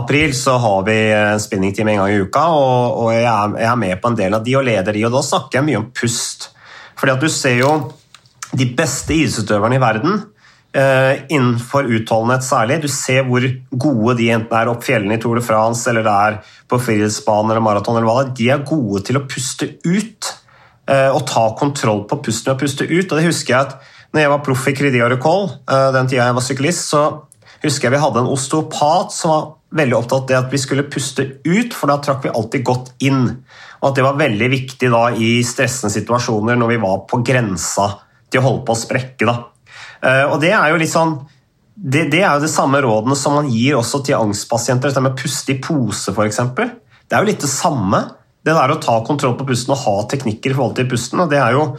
april, 0.00 0.32
så 0.32 0.54
har 0.62 0.86
vi 0.86 0.96
spinningtime 1.44 1.92
en 1.92 2.00
gang 2.00 2.14
i 2.14 2.22
uka. 2.24 2.46
og, 2.56 3.02
og 3.02 3.10
jeg, 3.12 3.26
er, 3.28 3.52
jeg, 3.60 3.68
er, 3.68 3.82
med 3.82 4.00
på 4.00 4.08
en 4.08 4.16
del 4.22 4.38
av 4.38 4.46
de 4.46 4.56
og 4.56 4.64
leder 4.64 4.96
de, 4.96 5.04
og 5.04 5.12
da 5.12 5.20
snakker 5.28 5.60
jeg 5.60 5.66
mye 5.68 5.82
om 5.82 5.90
pust. 5.92 6.48
Fordi 6.96 7.12
at 7.12 7.20
du 7.20 7.28
ser 7.28 7.60
jo 7.60 7.74
de 8.56 8.70
beste 8.78 9.12
idrettsutøverne 9.12 9.76
i 9.76 9.84
verden 9.84 10.22
Uh, 10.74 11.20
innenfor 11.30 11.86
utholdenhet 11.86 12.42
særlig. 12.42 12.80
Du 12.82 12.88
ser 12.90 13.28
hvor 13.28 13.44
gode 13.70 14.16
de 14.18 14.24
enten 14.34 14.56
er 14.58 14.66
opp 14.66 14.82
fjellene 14.82 15.14
i 15.14 15.20
Tour 15.22 15.38
de 15.38 15.44
France 15.46 15.86
eller 15.86 16.02
det 16.02 16.14
er 16.26 16.38
på 16.66 16.80
friidrettsbanen 16.82 17.52
eller 17.52 17.62
maraton. 17.62 17.94
eller 17.94 18.08
hva 18.10 18.24
det 18.24 18.24
er. 18.24 18.32
De 18.40 18.48
er 18.50 18.64
gode 18.66 19.04
til 19.06 19.20
å 19.20 19.22
puste 19.22 19.68
ut 19.84 20.32
uh, 20.90 21.14
og 21.14 21.20
ta 21.30 21.44
kontroll 21.60 22.02
på 22.10 22.18
pusten 22.26 22.50
å 22.50 22.58
puste 22.58 22.88
ut. 22.90 23.06
og 23.06 23.14
det 23.14 23.28
husker 23.28 23.54
jeg 23.54 23.68
at 23.68 23.93
når 24.14 24.22
jeg 24.22 24.30
var 24.30 24.42
proff 24.46 24.68
i 24.70 24.74
Crédit 24.78 25.02
Agricole, 25.02 25.58
uh, 25.66 25.90
den 25.94 26.08
tida 26.10 26.28
jeg 26.28 26.36
var 26.36 26.46
syklist, 26.46 26.86
så 26.92 27.02
husker 27.64 27.88
jeg 27.88 27.96
vi 27.96 28.02
hadde 28.04 28.22
en 28.22 28.30
osteopat 28.30 29.14
som 29.14 29.32
var 29.32 29.46
veldig 29.74 29.96
opptatt 29.98 30.22
av 30.22 30.28
det 30.28 30.38
at 30.38 30.52
vi 30.52 30.60
skulle 30.62 30.86
puste 30.86 31.26
ut, 31.42 31.74
for 31.74 31.90
da 31.90 31.98
trakk 32.02 32.22
vi 32.24 32.32
alltid 32.32 32.64
godt 32.66 32.92
inn. 33.02 33.26
Og 33.80 33.90
at 33.90 33.98
det 33.98 34.06
var 34.06 34.20
veldig 34.20 34.48
viktig 34.52 34.90
da 34.92 35.08
i 35.18 35.36
stressende 35.46 35.92
situasjoner 35.92 36.58
når 36.60 36.74
vi 36.76 36.80
var 36.84 37.02
på 37.10 37.20
grensa 37.26 37.88
til 38.30 38.40
å 38.40 38.46
holde 38.46 38.64
på 38.68 38.76
å 38.76 38.80
sprekke. 38.80 39.26
da. 39.26 39.36
Eh, 40.04 40.24
og 40.28 40.38
det 40.42 40.52
er 40.54 40.70
jo 40.70 40.80
litt 40.80 40.92
sånn 40.92 41.16
det, 41.74 42.04
det, 42.12 42.20
er 42.22 42.36
jo 42.36 42.44
det 42.44 42.52
samme 42.52 42.78
rådene 42.84 43.16
som 43.18 43.34
man 43.34 43.48
gir 43.50 43.80
også 43.80 44.04
til 44.06 44.20
angstpasienter. 44.20 44.92
Dette 44.92 45.02
med 45.02 45.16
å 45.16 45.18
puste 45.18 45.56
i 45.56 45.58
pose, 45.58 46.14
f.eks. 46.14 46.38
Det 46.54 47.16
er 47.16 47.24
jo 47.24 47.30
litt 47.32 47.42
det 47.42 47.50
samme. 47.50 48.04
Det 48.44 48.54
der 48.54 48.74
å 48.74 48.78
ta 48.82 49.00
kontroll 49.06 49.34
på 49.38 49.46
pusten 49.48 49.74
og 49.74 49.82
ha 49.82 49.96
teknikker 50.10 50.52
i 50.52 50.56
forhold 50.56 50.76
til 50.78 50.86
pusten. 50.90 51.24
og 51.24 51.32
Det 51.32 51.40
er 51.42 51.56
jo 51.56 51.72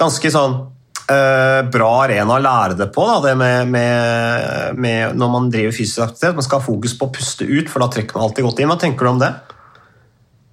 ganske 0.00 0.32
sånn 0.34 0.56
eh, 0.58 0.66
bra 1.06 1.90
arena 2.02 2.34
å 2.34 2.42
lære 2.42 2.74
det 2.80 2.88
på, 2.94 3.04
da, 3.06 3.18
det 3.22 3.34
med, 3.38 3.68
med, 3.70 4.78
med, 4.82 5.12
når 5.18 5.30
man 5.30 5.50
driver 5.52 5.74
fysisk 5.76 6.02
aktivitet. 6.02 6.34
Man 6.38 6.46
skal 6.46 6.58
ha 6.58 6.66
fokus 6.66 6.96
på 6.98 7.06
å 7.06 7.12
puste 7.14 7.46
ut, 7.46 7.68
for 7.70 7.84
da 7.84 7.90
trekker 7.92 8.18
man 8.18 8.26
alltid 8.26 8.48
godt 8.48 8.62
inn. 8.62 8.72
Hva 8.72 8.78
tenker 8.82 9.06
du 9.06 9.12
om 9.12 9.20
det? 9.22 9.30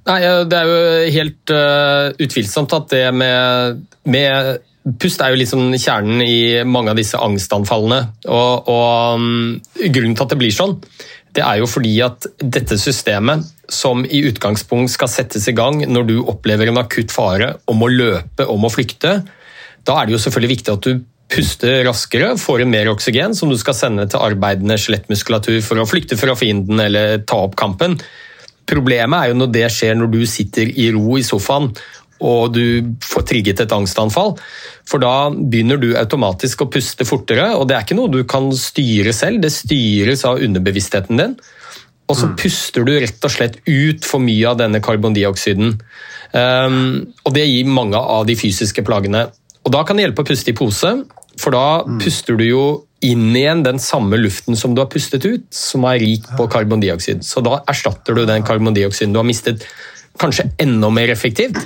Nei, 0.10 0.20
Det 0.52 0.60
er 0.60 0.70
jo 0.70 1.10
helt 1.16 1.56
uh, 1.56 2.12
utvilsomt 2.22 2.76
at 2.76 2.92
det 2.92 3.08
med, 3.16 3.82
med 4.04 4.62
Pust 5.00 5.22
er 5.24 5.32
jo 5.32 5.40
liksom 5.40 5.70
kjernen 5.80 6.20
i 6.26 6.60
mange 6.68 6.92
av 6.92 6.98
disse 7.00 7.16
angstanfallene. 7.16 8.02
Og, 8.28 8.68
og 8.68 9.16
um, 9.16 9.62
Grunnen 9.80 10.18
til 10.18 10.26
at 10.26 10.34
det 10.34 10.40
blir 10.42 10.52
sånn, 10.52 10.76
det 11.34 11.42
er 11.42 11.62
jo 11.62 11.70
fordi 11.72 11.94
at 12.04 12.28
dette 12.38 12.76
systemet, 12.78 13.48
som 13.72 14.04
i 14.04 14.20
utgangspunkt 14.28 14.92
skal 14.92 15.10
settes 15.10 15.48
i 15.50 15.56
gang 15.56 15.80
når 15.88 16.10
du 16.10 16.18
opplever 16.20 16.70
en 16.70 16.82
akutt 16.82 17.16
fare 17.16 17.54
om 17.72 17.80
å 17.82 17.90
løpe, 17.90 18.46
om 18.52 18.68
å 18.68 18.72
flykte, 18.74 19.22
da 19.88 19.98
er 20.00 20.08
det 20.08 20.16
jo 20.16 20.22
selvfølgelig 20.26 20.56
viktig 20.58 20.74
at 20.74 20.88
du 20.88 21.02
puster 21.34 21.82
raskere, 21.88 22.34
får 22.38 22.66
mer 22.70 22.92
oksygen 22.92 23.34
som 23.36 23.50
du 23.50 23.58
skal 23.58 23.76
sende 23.78 24.06
til 24.12 24.22
arbeidende 24.22 24.78
skjelettmuskulatur 24.80 25.64
for 25.66 25.82
å 25.82 25.88
flykte 25.90 26.20
fra 26.20 26.36
fienden 26.38 26.82
eller 26.84 27.24
ta 27.28 27.40
opp 27.48 27.58
kampen. 27.60 27.98
Problemet 28.70 29.18
er 29.18 29.32
jo 29.32 29.40
når 29.42 29.52
det 29.56 29.66
skjer 29.74 29.98
når 29.98 30.14
du 30.14 30.22
sitter 30.30 30.70
i 30.70 30.92
ro 30.96 31.18
i 31.20 31.26
sofaen 31.26 31.72
og 32.24 32.54
du 32.56 32.94
får 33.04 33.26
trigget 33.28 33.64
et 33.64 33.76
angstanfall. 33.76 34.36
For 34.88 35.02
da 35.04 35.30
begynner 35.34 35.80
du 35.82 35.92
automatisk 36.00 36.64
å 36.64 36.70
puste 36.72 37.08
fortere, 37.08 37.50
og 37.58 37.68
det 37.68 37.78
er 37.78 37.86
ikke 37.86 37.98
noe 38.00 38.12
du 38.12 38.22
kan 38.30 38.48
styre 38.56 39.14
selv, 39.16 39.42
det 39.44 39.52
styres 39.54 40.24
av 40.30 40.40
underbevisstheten 40.44 41.20
din. 41.20 41.36
Og 42.12 42.20
så 42.20 42.30
mm. 42.30 42.36
puster 42.40 42.88
du 42.88 42.94
rett 43.00 43.28
og 43.28 43.32
slett 43.32 43.60
ut 43.68 44.08
for 44.08 44.24
mye 44.24 44.50
av 44.50 44.60
denne 44.60 44.82
karbondioksiden. 44.84 45.78
Um, 46.34 46.78
og 47.24 47.36
det 47.36 47.46
gir 47.48 47.70
mange 47.70 48.00
av 48.00 48.26
de 48.28 48.36
fysiske 48.40 48.84
plagene. 48.86 49.28
Og 49.64 49.72
da 49.72 49.84
kan 49.88 49.98
det 49.98 50.08
hjelpe 50.08 50.24
å 50.24 50.28
puste 50.28 50.52
i 50.52 50.58
pose, 50.58 50.92
for 51.40 51.56
da 51.56 51.84
mm. 51.86 52.00
puster 52.04 52.38
du 52.40 52.46
jo 52.46 52.66
inn 53.04 53.34
igjen 53.36 53.64
den 53.66 53.80
samme 53.84 54.18
luften 54.20 54.58
som 54.60 54.76
du 54.76 54.82
har 54.84 54.92
pustet 54.92 55.26
ut, 55.26 55.48
som 55.52 55.84
er 55.90 56.00
rik 56.04 56.28
på 56.38 56.48
karbondioksid. 56.52 57.24
Så 57.28 57.44
da 57.44 57.60
erstatter 57.70 58.16
du 58.16 58.24
den 58.28 58.46
karbondioksiden 58.48 59.16
du 59.16 59.20
har 59.20 59.28
mistet 59.28 59.66
kanskje 60.22 60.46
enda 60.62 60.92
mer 60.94 61.10
effektivt 61.10 61.58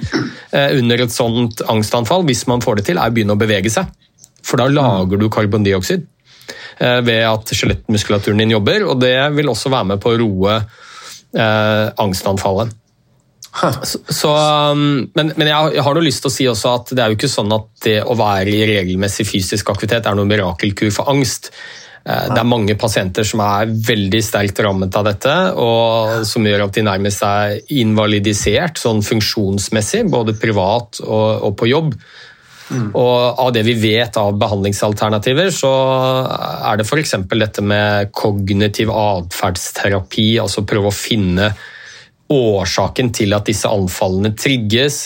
eh, 0.55 0.77
under 0.77 1.03
et 1.03 1.13
sånt 1.13 1.61
angstanfall, 1.67 2.23
hvis 2.27 2.45
man 2.49 2.63
får 2.63 2.79
det 2.79 2.87
til, 2.89 3.01
er 3.01 3.11
å 3.11 3.15
begynne 3.15 3.35
å 3.35 3.41
bevege 3.41 3.71
seg. 3.73 3.89
For 4.45 4.61
da 4.61 4.69
lager 4.71 5.19
du 5.19 5.27
karbondioksid 5.33 6.05
eh, 6.79 6.99
ved 7.05 7.25
at 7.27 7.53
skjelettmuskulaturen 7.53 8.41
din 8.41 8.55
jobber, 8.55 8.87
og 8.87 9.01
det 9.03 9.17
vil 9.35 9.51
også 9.51 9.73
være 9.73 9.91
med 9.93 10.03
på 10.03 10.13
å 10.13 10.19
roe 10.23 10.57
eh, 10.57 11.85
angstanfallet. 11.99 12.71
Så, 13.57 13.99
så, 14.13 14.31
um, 14.73 15.07
men, 15.17 15.31
men 15.33 15.49
jeg, 15.49 15.81
har 15.81 15.97
noe 15.97 16.05
lyst 16.05 16.21
til 16.23 16.29
å 16.29 16.35
si 16.35 16.45
også 16.49 16.75
at 16.77 16.93
det 16.93 17.03
er 17.03 17.11
jo 17.11 17.17
ikke 17.17 17.31
sånn 17.31 17.51
at 17.55 17.67
det 17.87 17.97
å 18.05 18.15
være 18.17 18.53
i 18.53 18.67
regelmessig 18.69 19.25
fysisk 19.27 19.71
aktivitet 19.73 20.05
er 20.05 20.17
noen 20.17 20.29
mirakelkur 20.29 20.91
for 20.93 21.09
angst. 21.13 21.49
Eh, 22.07 22.27
det 22.31 22.39
er 22.39 22.47
mange 22.47 22.77
pasienter 22.79 23.25
som 23.27 23.41
er 23.43 23.71
veldig 23.89 24.21
sterkt 24.23 24.61
rammet 24.63 24.95
av 24.95 25.07
dette, 25.09 25.33
og 25.59 26.23
som 26.27 26.45
gjør 26.47 26.67
at 26.67 26.77
de 26.77 26.85
nærmest 26.87 27.25
er 27.27 27.57
invalidisert 27.81 28.79
sånn 28.79 29.03
funksjonsmessig, 29.05 30.05
både 30.13 30.37
privat 30.39 31.01
og, 31.03 31.47
og 31.49 31.57
på 31.59 31.69
jobb. 31.73 31.95
Mm. 32.67 32.89
Og 32.99 33.39
Av 33.39 33.53
det 33.55 33.63
vi 33.63 33.77
vet 33.79 34.17
av 34.19 34.35
behandlingsalternativer, 34.39 35.49
så 35.55 35.71
er 36.27 36.79
det 36.79 36.87
f.eks. 36.87 37.15
dette 37.31 37.63
med 37.63 38.11
kognitiv 38.15 38.91
atferdsterapi, 38.91 40.33
altså 40.43 40.65
prøve 40.67 40.91
å 40.91 40.95
finne 40.95 41.53
årsaken 42.33 43.13
til 43.15 43.35
at 43.37 43.47
disse 43.47 43.69
anfallene 43.71 44.33
trigges 44.37 45.05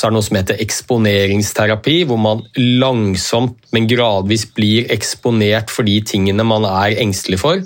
så 0.00 0.06
er 0.06 0.12
det 0.12 0.16
noe 0.16 0.24
som 0.24 0.38
heter 0.38 0.60
eksponeringsterapi, 0.62 1.96
hvor 2.08 2.20
man 2.20 2.44
langsomt, 2.56 3.58
men 3.74 3.88
gradvis 3.90 4.46
blir 4.54 4.88
eksponert 4.94 5.72
for 5.72 5.84
de 5.88 5.98
tingene 6.06 6.46
man 6.46 6.64
er 6.68 6.96
engstelig 7.02 7.40
for. 7.42 7.64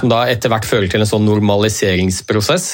Som 0.00 0.10
da 0.12 0.24
etter 0.28 0.52
hvert 0.52 0.68
fører 0.68 0.90
til 0.90 1.00
en 1.00 1.08
sånn 1.08 1.24
normaliseringsprosess. 1.28 2.66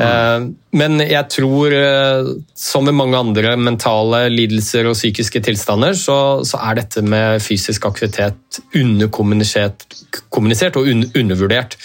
Eh, 0.00 0.46
men 0.80 1.02
jeg 1.02 1.28
tror, 1.34 1.74
eh, 1.76 2.30
som 2.56 2.86
med 2.88 2.96
mange 2.96 3.20
andre 3.20 3.56
mentale 3.60 4.22
lidelser 4.32 4.88
og 4.88 4.96
psykiske 4.96 5.42
tilstander, 5.50 5.98
så, 5.98 6.40
så 6.46 6.62
er 6.70 6.80
dette 6.80 7.04
med 7.04 7.42
fysisk 7.44 7.90
aktivitet 7.90 8.62
underkommunisert 8.80 10.78
og 10.80 10.88
un 10.88 11.04
undervurdert. 11.10 11.76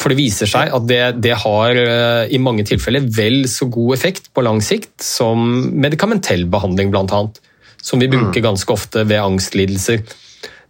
For 0.00 0.12
det 0.12 0.18
viser 0.18 0.50
seg 0.50 0.72
at 0.76 0.86
det, 0.88 1.00
det, 1.24 1.34
har 1.44 1.78
eh, 1.80 2.32
i 2.34 2.40
mange 2.42 2.66
tilfeller 2.68 3.06
vel 3.16 3.44
så 3.50 3.68
god 3.72 3.96
effekt 3.96 4.30
på 4.34 4.44
lang 4.46 4.60
sikt 4.64 5.04
som 5.04 5.44
medikamentell 5.84 6.46
behandling, 6.50 6.92
bl.a. 6.94 7.24
Som 7.84 8.00
vi 8.00 8.08
bruker 8.08 8.40
mm. 8.40 8.46
ganske 8.48 8.72
ofte 8.72 9.04
ved 9.08 9.20
angstlidelser. 9.20 10.04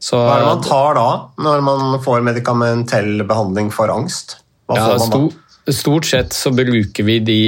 Så, 0.03 0.18
Hva 0.18 0.35
er 0.35 0.42
det 0.42 0.50
man 0.50 0.64
tar 0.66 0.98
da, 0.98 1.09
når 1.46 1.62
man 1.64 2.00
får 2.05 2.27
medikamentell 2.27 3.24
behandling 3.29 3.70
for 3.72 3.92
angst? 3.92 4.38
Hva 4.68 4.79
ja, 4.79 4.90
får 4.90 5.03
man 5.05 5.14
da? 5.14 5.40
Stort 5.72 6.05
sett 6.05 6.35
så 6.37 6.50
bruker 6.53 7.07
vi 7.07 7.14
de 7.24 7.38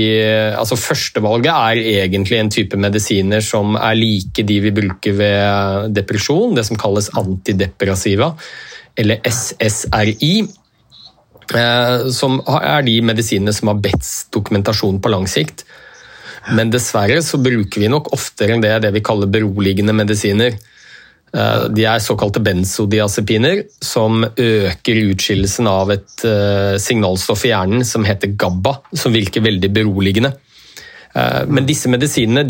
altså 0.56 0.78
Førstevalget 0.80 1.50
er 1.52 1.80
egentlig 2.06 2.38
en 2.40 2.48
type 2.52 2.78
medisiner 2.80 3.42
som 3.44 3.76
er 3.76 3.98
like 3.98 4.44
de 4.48 4.56
vi 4.64 4.72
bruker 4.72 5.18
ved 5.18 5.90
depresjon, 5.92 6.54
det 6.56 6.64
som 6.64 6.80
kalles 6.80 7.10
antidepressiva, 7.12 8.30
eller 8.96 9.20
SSRI. 9.20 10.46
Eh, 11.54 12.08
som 12.10 12.40
er 12.50 12.86
de 12.86 13.00
medisinene 13.06 13.54
som 13.54 13.70
har 13.70 13.82
best 13.82 14.32
dokumentasjon 14.34 15.00
på 15.02 15.12
lang 15.12 15.26
sikt. 15.30 15.64
Men 16.56 16.70
dessverre 16.70 17.20
så 17.26 17.38
bruker 17.42 17.82
vi 17.82 17.90
nok 17.90 18.12
oftere 18.14 18.54
enn 18.54 18.62
det 18.62 18.78
det 18.84 18.92
vi 18.94 19.04
kaller 19.04 19.30
beroligende 19.30 19.94
medisiner. 19.96 20.56
Eh, 21.36 21.66
de 21.70 21.86
er 21.86 22.02
såkalte 22.02 22.42
benzodiazepiner, 22.42 23.64
som 23.82 24.24
øker 24.24 25.02
utskillelsen 25.12 25.70
av 25.70 25.92
et 25.94 26.26
eh, 26.26 26.74
signalstoff 26.82 27.46
i 27.46 27.52
hjernen 27.52 27.86
som 27.86 28.06
heter 28.06 28.34
GABA, 28.38 28.78
som 28.94 29.14
virker 29.14 29.46
veldig 29.46 29.72
beroligende. 29.74 30.36
Men 31.16 31.64
disse 31.64 31.88
medisinene 31.88 32.42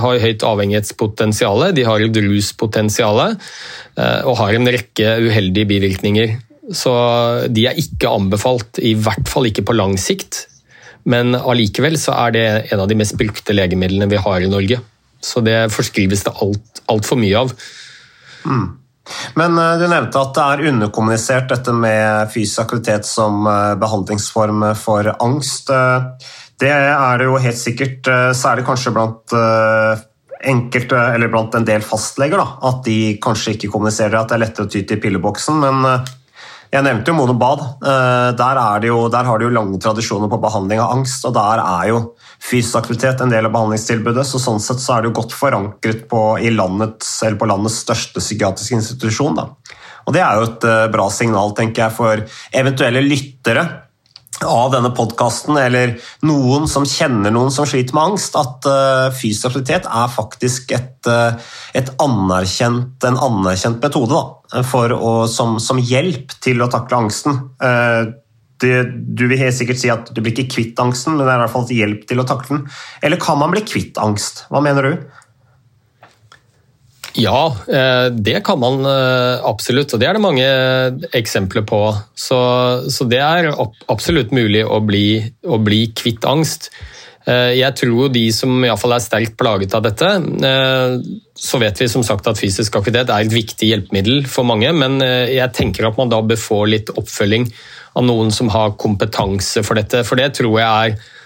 har 0.00 0.22
høyt 0.22 0.44
avhengighetspotensial, 0.48 1.66
de 1.76 1.82
har 1.84 2.00
et 2.00 2.20
ruspotensial 2.24 3.18
og 3.20 4.38
har 4.38 4.56
en 4.56 4.70
rekke 4.72 5.10
uheldige 5.26 5.68
bivirkninger. 5.68 6.32
Så 6.70 6.92
de 7.50 7.66
er 7.66 7.78
ikke 7.80 8.10
anbefalt, 8.10 8.78
i 8.78 8.94
hvert 8.94 9.28
fall 9.28 9.48
ikke 9.50 9.66
på 9.66 9.76
lang 9.76 9.96
sikt. 9.98 10.44
Men 11.08 11.34
allikevel 11.34 11.96
så 11.98 12.14
er 12.26 12.34
det 12.36 12.46
en 12.70 12.82
av 12.82 12.90
de 12.90 12.98
mest 12.98 13.16
brukte 13.18 13.56
legemidlene 13.56 14.10
vi 14.10 14.20
har 14.20 14.44
i 14.44 14.50
Norge. 14.50 14.80
Så 15.20 15.42
det 15.44 15.72
forskrives 15.74 16.24
det 16.26 16.36
altfor 16.36 16.92
alt 16.94 17.10
mye 17.20 17.40
av. 17.40 17.56
Mm. 18.46 18.68
Men 19.34 19.58
eh, 19.58 19.78
du 19.80 19.86
nevnte 19.88 20.20
at 20.20 20.36
det 20.36 20.44
er 20.44 20.70
underkommunisert 20.72 21.50
dette 21.50 21.74
med 21.74 22.30
fysisk 22.34 22.64
aktivitet 22.66 23.08
som 23.08 23.46
eh, 23.48 23.74
behandlingsform 23.80 24.68
for 24.78 25.10
angst. 25.18 25.72
Eh, 25.74 26.30
det 26.60 26.70
er 26.70 27.20
det 27.20 27.26
jo 27.26 27.40
helt 27.40 27.56
sikkert, 27.56 28.08
særlig 28.36 28.66
kanskje 28.66 28.90
blant 28.92 29.32
enkelte, 30.44 30.98
eller 31.14 31.30
blant 31.32 31.54
en 31.56 31.64
del 31.64 31.80
fastleger, 31.80 32.36
da, 32.36 32.58
at 32.68 32.82
de 32.84 33.14
kanskje 33.24 33.54
ikke 33.54 33.70
kommuniserer 33.72 34.18
at 34.18 34.28
det 34.28 34.36
er 34.36 34.42
lettere 34.42 34.68
å 34.68 34.72
ty 34.74 34.82
til 34.84 35.00
pilleboksen. 35.00 35.56
Men 35.56 36.04
jeg 36.70 36.86
nevnte 36.86 37.10
jo 37.10 37.16
Monobad. 37.18 37.62
Bad. 37.62 37.90
Eh, 37.90 38.30
der, 38.38 38.86
jo, 38.86 39.02
der, 39.10 39.26
har 39.26 39.38
de 39.38 39.48
jo 39.48 39.54
lange 39.54 39.78
tradisjoner 39.82 40.30
på 40.30 40.38
behandling 40.42 40.78
av 40.82 40.94
angst, 40.94 41.24
og 41.26 41.34
der 41.34 41.62
er 41.64 41.88
jo 41.90 42.00
fysisk 42.38 42.78
aktivitet 42.78 43.22
en 43.24 43.32
del 43.32 43.48
av 43.48 43.54
behandlingstilbudet. 43.56 44.24
så 44.26 44.38
Sånn 44.38 44.62
sett 44.62 44.82
så 44.82 44.96
er 44.96 45.02
det 45.02 45.10
jo 45.10 45.18
godt 45.18 45.34
forankret 45.34 46.06
på, 46.10 46.22
landets, 46.54 47.12
på 47.40 47.50
landets 47.50 47.82
største 47.82 48.22
psykiatriske 48.22 48.78
institusjon. 48.78 49.40
Da. 49.40 49.48
Og 50.06 50.14
Det 50.14 50.22
er 50.22 50.38
jo 50.38 50.46
et 50.46 50.68
eh, 50.70 50.86
bra 50.94 51.10
signal 51.10 51.54
tenker 51.58 51.88
jeg, 51.88 51.96
for 51.98 52.24
eventuelle 52.62 53.02
lyttere 53.02 53.66
av 54.46 54.72
denne 54.74 54.92
podkasten, 54.96 55.58
eller 55.60 55.96
noen 56.26 56.68
som 56.70 56.86
kjenner 56.88 57.32
noen 57.34 57.52
som 57.54 57.68
sliter 57.68 57.96
med 57.96 58.12
angst, 58.12 58.38
at 58.38 58.68
uh, 58.68 59.10
fysisk 59.14 59.50
aktivitet 59.50 59.88
er 59.88 60.12
faktisk 60.12 60.72
et, 60.76 60.96
uh, 61.10 61.36
et 61.76 61.92
anerkjent, 62.02 62.96
en 63.08 63.20
anerkjent 63.28 63.82
metode 63.82 64.14
da, 64.14 64.24
å, 64.96 65.14
som, 65.30 65.58
som, 65.62 65.80
hjelp 65.80 66.34
til 66.44 66.62
å 66.62 66.70
takle 66.72 67.04
angsten. 67.04 67.38
Uh, 67.62 68.16
det, 68.60 68.74
du 69.16 69.24
vil 69.30 69.40
helt 69.40 69.56
sikkert 69.56 69.80
si 69.80 69.88
at 69.92 70.10
du 70.12 70.20
blir 70.20 70.34
ikke 70.34 70.52
kvitt 70.56 70.80
angsten, 70.82 71.16
men 71.16 71.24
det 71.24 71.32
er 71.32 71.40
i 71.40 71.44
hvert 71.46 71.54
fall 71.54 71.66
et 71.68 71.76
hjelp 71.78 72.04
til 72.08 72.20
å 72.20 72.26
takle 72.28 72.58
den. 72.58 72.66
Eller 73.06 73.20
kan 73.20 73.40
man 73.40 73.54
bli 73.54 73.64
kvitt 73.64 74.00
angst? 74.00 74.44
Hva 74.52 74.60
mener 74.64 74.86
du? 74.86 75.08
Ja, 77.18 77.56
eh, 77.66 78.06
det 78.12 78.44
kan 78.46 78.60
man 78.62 78.84
eh, 78.86 79.42
absolutt, 79.46 79.92
og 79.94 80.00
det 80.00 80.06
er 80.06 80.16
det 80.16 80.22
mange 80.22 80.46
eksempler 81.16 81.64
på. 81.66 81.82
Så, 82.14 82.38
så 82.86 83.06
det 83.10 83.18
er 83.24 83.50
absolutt 83.90 84.34
mulig 84.36 84.62
å 84.62 84.78
bli, 84.84 85.18
å 85.42 85.58
bli, 85.58 85.88
kvitt 85.96 86.26
angst. 86.28 86.70
Eh, 87.26 87.56
jeg 87.58 87.74
tror 87.80 88.12
de 88.14 88.22
som 88.34 88.62
iallfall 88.62 88.94
er 88.94 89.02
sterkt 89.02 89.34
plaget 89.40 89.74
av 89.74 89.82
dette, 89.88 90.12
så 91.40 91.60
vet 91.62 91.82
vi 91.82 91.90
som 91.90 92.06
sagt 92.06 92.30
at 92.30 92.38
fysisk 92.38 92.78
aktivitet 92.78 93.10
er 93.10 93.26
et 93.26 93.34
viktig 93.34 93.72
hjelpemiddel 93.72 94.24
for 94.30 94.46
mange, 94.46 94.70
men 94.76 95.00
jeg 95.02 95.50
tenker 95.56 95.88
at 95.88 95.98
man 95.98 96.12
da 96.12 96.20
bør 96.22 96.38
få 96.38 96.62
litt 96.70 96.92
oppfølging 96.94 97.48
av 97.98 98.06
noen 98.06 98.30
som 98.30 98.52
har 98.54 98.76
kompetanse 98.78 99.64
for 99.66 99.80
dette. 99.80 100.04
For 100.06 100.20
det 100.20 100.30
tror 100.38 100.60
jeg 100.60 100.68
er 100.68 101.16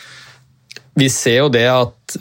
Vi 0.95 1.09
ser 1.11 1.41
jo 1.43 1.49
det 1.51 1.67
at 1.67 2.15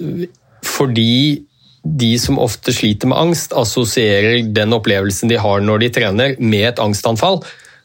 fordi 0.66 1.44
de 1.84 2.14
som 2.20 2.40
ofte 2.40 2.72
sliter 2.74 3.10
med 3.12 3.20
angst, 3.20 3.54
assosierer 3.54 4.46
den 4.56 4.74
opplevelsen 4.76 5.32
de 5.32 5.40
har 5.42 5.64
når 5.64 5.84
de 5.84 5.92
trener, 6.00 6.36
med 6.40 6.68
et 6.70 6.82
angstanfall. 6.84 7.42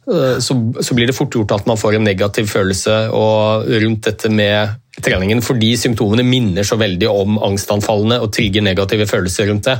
Eh, 0.09 0.37
så, 0.45 0.57
så 0.81 0.97
blir 0.97 1.11
det 1.11 1.17
fort 1.17 1.35
gjort 1.35 1.57
at 1.57 1.67
man 1.69 1.81
får 1.81 1.99
en 1.99 2.07
negativ 2.07 2.51
følelse 2.53 2.99
rundt 3.13 4.05
dette 4.07 4.31
med 4.31 4.77
treningen, 5.03 5.43
fordi 5.45 5.75
symptomene 5.79 6.27
minner 6.27 6.67
så 6.67 6.79
veldig 6.79 7.09
om 7.11 7.41
angstanfallene 7.51 8.21
og 8.23 8.33
trigger 8.35 8.65
negative 8.67 9.07
følelser 9.11 9.51
rundt 9.51 9.71
det. 9.71 9.79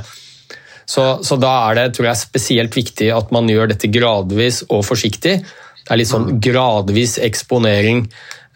Så, 0.89 1.03
så, 1.21 1.37
da 1.37 1.51
er 1.69 1.77
det 1.77 1.89
tror 1.95 2.09
jeg, 2.09 2.23
spesielt 2.23 2.75
viktig 2.75 3.11
at 3.13 3.31
man 3.35 3.49
gjør 3.49 3.69
dette 3.71 3.91
gradvis 3.93 4.63
og 4.67 4.81
forsiktig. 4.87 5.35
Det 5.43 5.93
er 5.93 5.99
litt 6.01 6.09
sånn 6.09 6.39
gradvis 6.41 7.19
eksponering. 7.21 8.07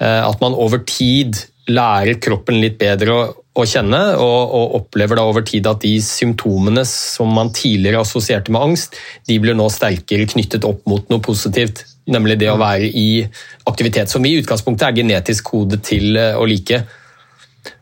Eh, 0.01 0.21
at 0.25 0.41
man 0.41 0.57
over 0.57 0.81
tid 0.87 1.37
lærer 1.69 2.17
kroppen 2.23 2.57
litt 2.59 2.79
bedre 2.81 3.29
å, 3.53 3.65
kjenne, 3.69 4.01
og, 4.17 4.53
og, 4.57 4.75
opplever 4.79 5.19
da 5.19 5.27
over 5.29 5.45
tid 5.45 5.67
at 5.69 5.83
de 5.83 5.93
symptomene 6.01 6.81
som 6.89 7.29
man 7.35 7.51
tidligere 7.53 8.01
assosierte 8.01 8.53
med 8.53 8.65
angst, 8.71 8.97
de 9.29 9.37
blir 9.41 9.57
nå 9.57 9.67
sterkere 9.69 10.25
knyttet 10.31 10.65
opp 10.65 10.81
mot 10.89 11.05
noe 11.13 11.21
positivt. 11.23 11.85
Nemlig 12.09 12.39
det 12.41 12.49
å 12.51 12.57
være 12.59 12.89
i 12.89 13.23
aktivitet, 13.69 14.11
som 14.11 14.25
vi 14.25 14.33
i 14.33 14.41
utgangspunktet 14.41 14.89
er 14.89 14.97
genetisk 15.03 15.53
kodet 15.53 15.83
til 15.85 16.17
eh, 16.19 16.33
å 16.35 16.47
like. 16.49 16.81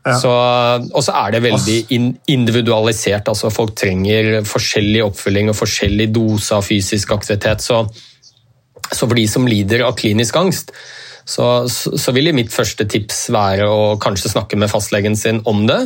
Ja. 0.06 0.14
Så, 0.20 0.30
og 0.92 1.02
så 1.06 1.16
er 1.24 1.38
det 1.38 1.44
veldig 1.48 1.78
individualisert. 2.30 3.32
altså 3.32 3.50
Folk 3.54 3.74
trenger 3.80 4.42
forskjellig 4.46 5.06
oppfølging 5.08 5.50
og 5.54 5.58
forskjellig 5.58 6.12
dose 6.14 6.58
av 6.58 6.68
fysisk 6.68 7.16
aktivitet. 7.16 7.64
Så, 7.64 7.86
så 8.92 9.08
for 9.08 9.18
de 9.18 9.26
som 9.30 9.48
lider 9.48 9.88
av 9.88 9.96
klinisk 9.98 10.38
angst, 10.42 10.76
så, 11.32 11.48
så 11.70 12.14
vil 12.16 12.34
mitt 12.36 12.52
første 12.52 12.86
tips 12.90 13.30
være 13.34 13.68
å 13.70 13.96
kanskje 14.02 14.34
snakke 14.34 14.60
med 14.60 14.72
fastlegen 14.72 15.16
sin 15.20 15.40
om 15.48 15.64
det. 15.70 15.80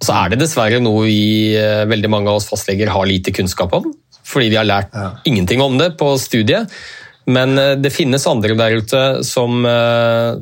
Og 0.00 0.08
så 0.08 0.16
er 0.16 0.32
det 0.32 0.40
dessverre 0.42 0.80
noe 0.82 1.04
vi, 1.06 1.56
eh, 1.56 1.84
veldig 1.88 2.10
mange 2.12 2.32
av 2.32 2.40
oss 2.40 2.48
fastleger 2.48 2.92
har 2.92 3.08
lite 3.08 3.32
kunnskap 3.36 3.72
om. 3.76 3.90
Fordi 4.30 4.48
vi 4.52 4.58
har 4.58 4.68
lært 4.68 4.92
ja. 4.96 5.10
ingenting 5.28 5.62
om 5.64 5.76
det 5.80 5.94
på 6.00 6.12
studiet. 6.20 6.72
Men 7.28 7.56
eh, 7.60 7.76
det 7.80 7.92
finnes 7.94 8.26
andre 8.28 8.56
der 8.58 8.80
ute 8.80 9.02
som, 9.28 9.62
eh, 9.68 10.40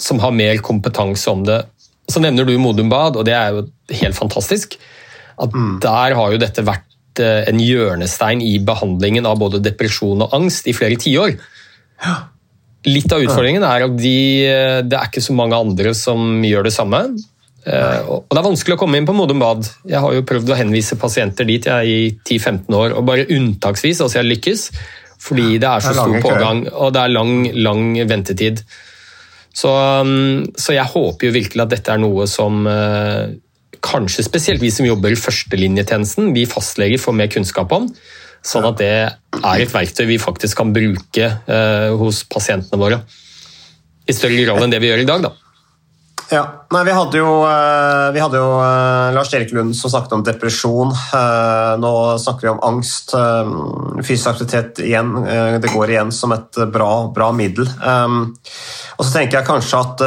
som 0.00 0.20
har 0.24 0.34
mer 0.36 0.60
kompetanse 0.64 1.30
om 1.32 1.44
det. 1.48 1.62
Så 2.08 2.20
nevner 2.20 2.48
du 2.48 2.56
Modum 2.60 2.92
Bad, 2.92 3.16
og 3.16 3.28
det 3.28 3.36
er 3.36 3.54
jo 3.54 3.66
helt 4.00 4.16
fantastisk. 4.16 4.76
At 5.40 5.52
mm. 5.56 5.78
Der 5.84 6.16
har 6.16 6.32
jo 6.32 6.40
dette 6.40 6.64
vært 6.64 6.90
en 7.14 7.60
hjørnestein 7.62 8.40
i 8.42 8.56
behandlingen 8.58 9.26
av 9.30 9.38
både 9.38 9.60
depresjon 9.62 10.24
og 10.24 10.32
angst 10.34 10.66
i 10.66 10.74
flere 10.74 10.98
tiår. 10.98 11.36
Ja. 12.02 12.16
Litt 12.84 13.12
av 13.14 13.22
utfordringen 13.24 13.64
er 13.64 13.86
at 13.86 13.94
de, 13.96 14.16
det 14.84 14.98
er 14.98 15.08
ikke 15.08 15.22
så 15.24 15.36
mange 15.36 15.56
andre 15.56 15.94
som 15.96 16.42
gjør 16.44 16.66
det 16.68 16.74
samme. 16.74 17.06
Eh, 17.64 18.00
og 18.04 18.28
Det 18.28 18.40
er 18.40 18.44
vanskelig 18.44 18.76
å 18.76 18.80
komme 18.80 19.00
inn 19.00 19.08
på 19.08 19.14
Modum 19.16 19.40
Bad. 19.40 19.64
Jeg 19.88 20.02
har 20.04 20.16
jo 20.16 20.24
prøvd 20.28 20.52
å 20.52 20.58
henvise 20.58 20.98
pasienter 21.00 21.48
dit 21.48 21.64
jeg 21.64 21.88
i 21.88 22.00
10-15 22.20 22.76
år, 22.76 22.96
og 22.98 23.06
bare 23.08 23.28
unntaksvis 23.32 24.02
altså 24.04 24.20
jeg 24.20 24.30
lykkes. 24.34 24.66
Fordi 25.24 25.54
det 25.56 25.68
er 25.68 25.80
så 25.80 25.94
stor 25.96 26.18
pågang, 26.20 26.66
og 26.68 26.90
det 26.92 27.00
er 27.00 27.14
lang, 27.14 27.46
lang 27.56 27.94
ventetid. 28.10 28.60
Så, 29.54 29.70
um, 29.70 30.42
så, 30.58 30.74
jeg 30.74 30.90
håper 30.90 31.30
jo 31.30 31.36
virkelig 31.36 31.62
at 31.64 31.72
dette 31.72 31.94
er 31.94 32.02
noe 32.02 32.26
som 32.28 32.66
eh, 32.68 33.30
kanskje 33.84 34.26
spesielt 34.26 34.60
vi 34.60 34.72
som 34.74 34.84
jobber 34.84 35.14
i 35.14 35.20
førstelinjetjenesten, 35.20 36.34
vi 36.36 36.44
fastleger 36.50 37.00
får 37.00 37.16
mer 37.16 37.30
kunnskap 37.32 37.72
om. 37.72 37.86
Sånn 38.44 38.66
at 38.68 38.80
det 38.80 38.90
er 38.92 39.62
et 39.62 39.72
verktøy 39.72 40.04
vi 40.08 40.20
faktisk 40.20 40.60
kan 40.60 40.72
bruke 40.74 41.30
eh, 41.30 41.90
hos 41.96 42.24
pasientene 42.28 42.80
våre. 42.80 43.00
I 44.04 44.12
større 44.12 44.44
grad 44.44 44.66
enn 44.66 44.74
det 44.74 44.82
vi 44.84 44.90
gjør 44.90 45.04
i 45.04 45.08
dag. 45.08 45.24
da. 45.24 45.32
Ja, 46.32 46.66
Nei, 46.72 46.84
Vi 46.84 46.92
hadde 46.96 47.18
jo, 47.20 47.32
eh, 47.46 48.08
vi 48.14 48.20
hadde 48.22 48.38
jo 48.40 48.48
uh, 48.58 49.12
Lars 49.14 49.32
Erik 49.36 49.52
Lund 49.52 49.76
som 49.76 49.92
snakket 49.92 50.14
om 50.16 50.24
depresjon. 50.24 50.90
Uh, 51.12 51.74
nå 51.78 51.92
snakker 52.18 52.48
vi 52.48 52.52
om 52.54 52.62
angst. 52.64 53.12
Fysisk 54.00 54.30
aktivitet 54.32 54.80
igjen, 54.82 55.12
det 55.60 55.70
går 55.72 55.92
igjen 55.92 56.10
som 56.14 56.32
et 56.34 56.58
bra, 56.72 57.06
bra 57.14 57.30
middel. 57.36 57.68
Og 57.68 59.04
så 59.04 59.10
tenker 59.12 59.38
jeg 59.38 59.46
kanskje 59.46 59.80
at 59.80 60.04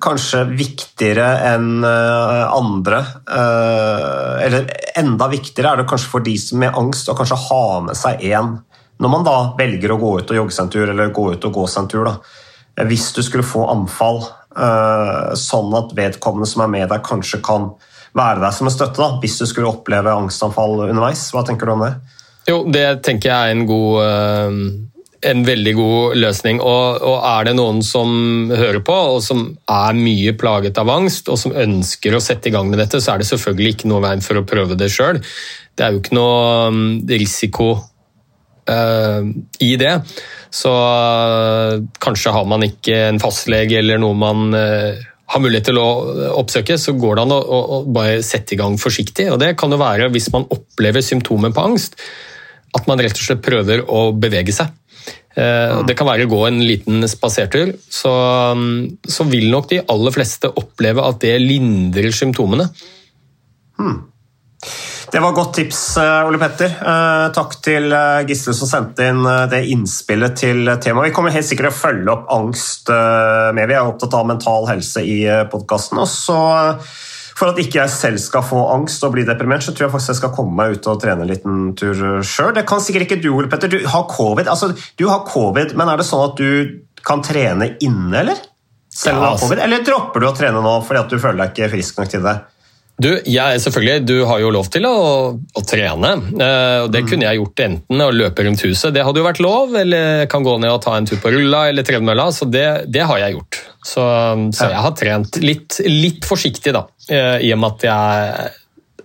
kanskje 0.00 0.42
viktigere 0.54 1.26
enn 1.50 1.84
andre 1.84 3.00
Eller 3.26 4.68
enda 4.98 5.28
viktigere 5.32 5.72
er 5.72 5.82
det 5.82 5.88
kanskje 5.90 6.12
for 6.12 6.24
de 6.24 6.36
som 6.40 6.60
med 6.62 6.76
angst 6.78 7.10
å 7.10 7.16
kanskje 7.18 7.38
ha 7.48 7.64
med 7.88 7.98
seg 7.98 8.24
én 8.30 8.54
når 9.00 9.12
man 9.12 9.24
da 9.24 9.36
velger 9.58 9.94
å 9.94 10.00
gå 10.00 10.10
ut 10.20 10.30
og 10.30 10.36
jogge 10.36 10.54
seg 10.54 10.66
en 10.66 10.72
tur 10.74 10.90
eller 10.92 11.14
gå 11.16 11.30
ut 11.32 11.44
og 11.48 11.54
gå 11.56 11.66
seg 11.72 11.82
en 11.82 11.88
tur. 11.88 12.08
Da. 12.10 12.84
Hvis 12.90 13.10
du 13.16 13.22
skulle 13.24 13.46
få 13.46 13.64
anfall, 13.72 14.20
sånn 14.50 15.74
at 15.78 15.92
vedkommende 15.94 16.48
som 16.50 16.64
er 16.64 16.70
med 16.72 16.88
deg, 16.90 17.04
kanskje 17.06 17.38
kan 17.46 17.68
være 18.18 18.42
der 18.42 18.54
som 18.56 18.66
en 18.66 18.74
støtte. 18.74 18.98
Da, 18.98 19.20
hvis 19.22 19.38
du 19.38 19.46
skulle 19.46 19.70
oppleve 19.70 20.10
angstanfall 20.10 20.88
underveis. 20.88 21.28
Hva 21.30 21.44
tenker 21.46 21.70
du 21.70 21.76
om 21.76 21.84
det? 21.86 21.92
Jo, 22.48 22.64
det 22.66 22.86
tenker 23.06 23.30
jeg 23.30 23.52
er 23.52 23.54
en 23.54 23.68
god 23.68 24.88
en 25.20 25.42
veldig 25.44 25.74
god 25.76 26.16
løsning. 26.16 26.60
Og, 26.64 27.02
og, 27.04 27.16
er 27.28 27.48
det 27.48 27.56
noen 27.58 27.82
som 27.84 28.50
hører 28.52 28.80
på, 28.84 28.96
og 29.16 29.20
som 29.24 29.44
er 29.70 29.98
mye 29.98 30.34
plaget 30.40 30.80
av 30.80 30.90
angst, 30.92 31.28
og 31.28 31.38
som 31.40 31.56
ønsker 31.56 32.16
å 32.16 32.22
sette 32.24 32.50
i 32.50 32.54
gang 32.54 32.70
med 32.70 32.80
dette, 32.80 33.02
så 33.02 33.14
er 33.14 33.22
det 33.22 33.28
selvfølgelig 33.30 33.76
ikke 33.76 33.92
noe 33.92 34.04
veien 34.06 34.24
for 34.24 34.40
å 34.40 34.46
prøve 34.48 34.78
det 34.80 34.90
sjøl. 34.92 35.20
Det 35.76 35.86
er 35.86 35.94
jo 35.94 36.02
ikke 36.02 36.16
noe 36.16 36.68
um, 36.72 36.82
risiko 37.10 37.72
i 38.70 39.70
det. 39.80 39.94
Så 40.50 40.70
uh, 40.70 41.78
kanskje 42.02 42.32
har 42.34 42.46
man 42.50 42.66
ikke 42.66 42.96
en 43.08 43.20
fastlege 43.22 43.78
eller 43.78 44.00
noe 44.02 44.18
man 44.18 44.54
uh, 44.54 44.98
har 45.30 45.42
mulighet 45.42 45.68
til 45.70 45.78
å 45.78 45.88
oppsøke, 46.40 46.78
så 46.80 46.96
går 46.98 47.18
det 47.18 47.24
an 47.26 47.36
å, 47.36 47.38
å, 47.38 47.60
å 47.60 47.78
bare 47.86 48.18
sette 48.26 48.56
i 48.56 48.58
gang 48.58 48.74
forsiktig. 48.82 49.28
Og 49.30 49.38
det 49.42 49.52
kan 49.60 49.70
jo 49.70 49.78
være 49.80 50.10
hvis 50.14 50.30
man 50.34 50.48
opplever 50.50 51.04
symptomer 51.06 51.54
på 51.54 51.68
angst, 51.70 51.98
at 52.74 52.86
man 52.90 53.02
rett 53.02 53.18
og 53.18 53.26
slett 53.26 53.44
prøver 53.44 53.84
å 53.86 54.10
bevege 54.14 54.54
seg. 54.54 54.74
Eh, 55.38 55.74
det 55.86 55.94
kan 55.98 56.08
være 56.08 56.26
å 56.26 56.30
gå 56.30 56.40
en 56.48 56.58
liten 56.66 57.06
spasertur. 57.10 57.72
Så, 57.86 58.10
mm, 58.58 59.00
så, 59.06 59.26
vil 59.30 59.50
nok 59.52 59.70
de 59.70 59.82
aller 59.94 60.14
fleste 60.14 60.50
oppleve 60.50 61.04
at 61.06 61.20
det 61.22 61.36
lindrer 61.42 62.10
symptomene. 62.14 62.66
Hmm. 63.78 64.00
Det 65.10 65.18
var 65.18 65.34
godt 65.34 65.54
tips, 65.58 65.96
eh, 65.98 66.28
Ole 66.28 66.38
Petter. 66.38 66.70
Eh, 66.70 67.26
takk 67.34 67.56
til 67.64 67.90
Gisle 68.28 68.54
som 68.54 68.70
sendte 68.70 69.08
inn 69.10 69.24
det 69.50 69.64
innspillet 69.72 70.38
til 70.38 70.70
temaet. 70.78 71.10
Vi 71.10 71.14
kommer 71.16 71.34
helt 71.34 71.48
sikkert 71.48 71.70
til 71.70 71.74
å 71.74 71.80
følge 71.80 72.14
opp 72.14 72.30
angst 72.30 72.90
med. 72.90 73.64
Vi 73.66 73.74
er 73.74 73.82
opptatt 73.82 74.14
av 74.14 74.28
mental 74.30 74.70
helse 74.70 75.02
i 75.02 75.22
podkasten. 75.50 75.98
Og 75.98 76.08
så 76.10 76.38
for 77.40 77.54
at 77.54 77.60
ikke 77.62 77.78
jeg 77.78 77.92
selv 77.94 78.20
skal 78.20 78.44
få 78.44 78.60
angst 78.74 79.04
og 79.06 79.14
bli 79.14 79.24
deprimert, 79.24 79.64
så 79.64 79.72
tror 79.72 79.86
jeg 79.86 79.94
faktisk 79.94 80.12
jeg 80.12 80.20
skal 80.20 80.32
komme 80.36 80.56
meg 80.58 80.76
ut 80.76 80.88
og 80.92 81.00
trene 81.00 81.24
en 81.24 81.30
liten 81.30 81.70
tur 81.78 81.96
sjøl. 82.26 82.52
Det 82.56 82.66
kan 82.68 82.82
sikkert 82.84 83.06
ikke 83.06 83.20
du, 83.22 83.30
Ole 83.32 83.48
Petter. 83.48 83.72
Du 83.72 83.80
har 83.88 84.04
covid, 84.12 84.50
altså, 84.52 84.74
du 85.00 85.06
har 85.08 85.24
covid, 85.28 85.72
men 85.78 85.88
er 85.88 86.00
det 86.00 86.08
sånn 86.08 86.26
at 86.26 86.40
du 86.40 86.80
kan 87.06 87.24
trene 87.24 87.72
inne, 87.80 88.12
eller? 88.20 88.42
Selv 88.92 89.16
om 89.16 89.24
du 89.24 89.28
har 89.30 89.40
covid? 89.40 89.62
Eller 89.64 89.86
dropper 89.86 90.20
du 90.20 90.28
å 90.28 90.34
trene 90.36 90.60
nå 90.60 90.74
fordi 90.84 91.00
at 91.00 91.12
du 91.14 91.22
føler 91.22 91.40
deg 91.40 91.54
ikke 91.54 91.72
frisk 91.78 92.02
nok 92.02 92.12
til 92.12 92.26
det? 92.26 92.36
Du, 93.00 93.08
jeg, 93.24 93.60
selvfølgelig, 93.64 94.02
du 94.04 94.16
har 94.28 94.42
jo 94.42 94.50
lov 94.52 94.68
til 94.72 94.84
å, 94.84 94.94
å 95.32 95.62
trene. 95.64 96.10
Eh, 96.36 96.78
og 96.84 96.90
Det 96.92 97.00
kunne 97.08 97.24
jeg 97.24 97.40
gjort 97.40 97.62
enten 97.64 98.04
å 98.04 98.10
løpe 98.12 98.44
rundt 98.44 98.64
huset, 98.66 98.92
det 98.92 99.04
hadde 99.06 99.22
jo 99.22 99.26
vært 99.26 99.40
lov, 99.40 99.74
eller 99.80 100.26
kan 100.30 100.44
gå 100.44 100.58
ned 100.60 100.74
og 100.74 100.82
ta 100.84 100.98
en 100.98 101.08
tur 101.08 101.20
på 101.22 101.32
rulla 101.32 101.66
eller 101.70 101.86
tredemølla. 101.86 102.28
Så 102.36 102.48
det, 102.52 102.66
det 102.92 103.06
har 103.08 103.22
jeg 103.22 103.38
gjort. 103.38 103.60
Så, 103.80 104.04
så 104.52 104.68
jeg 104.68 104.84
har 104.84 104.96
trent 105.00 105.40
litt, 105.40 105.80
litt 105.88 106.28
forsiktig, 106.28 106.74
da. 106.76 106.84
Eh, 107.08 107.46
I 107.48 107.54
og 107.56 107.62
med 107.62 107.78
at 107.78 107.88
jeg 107.88 108.56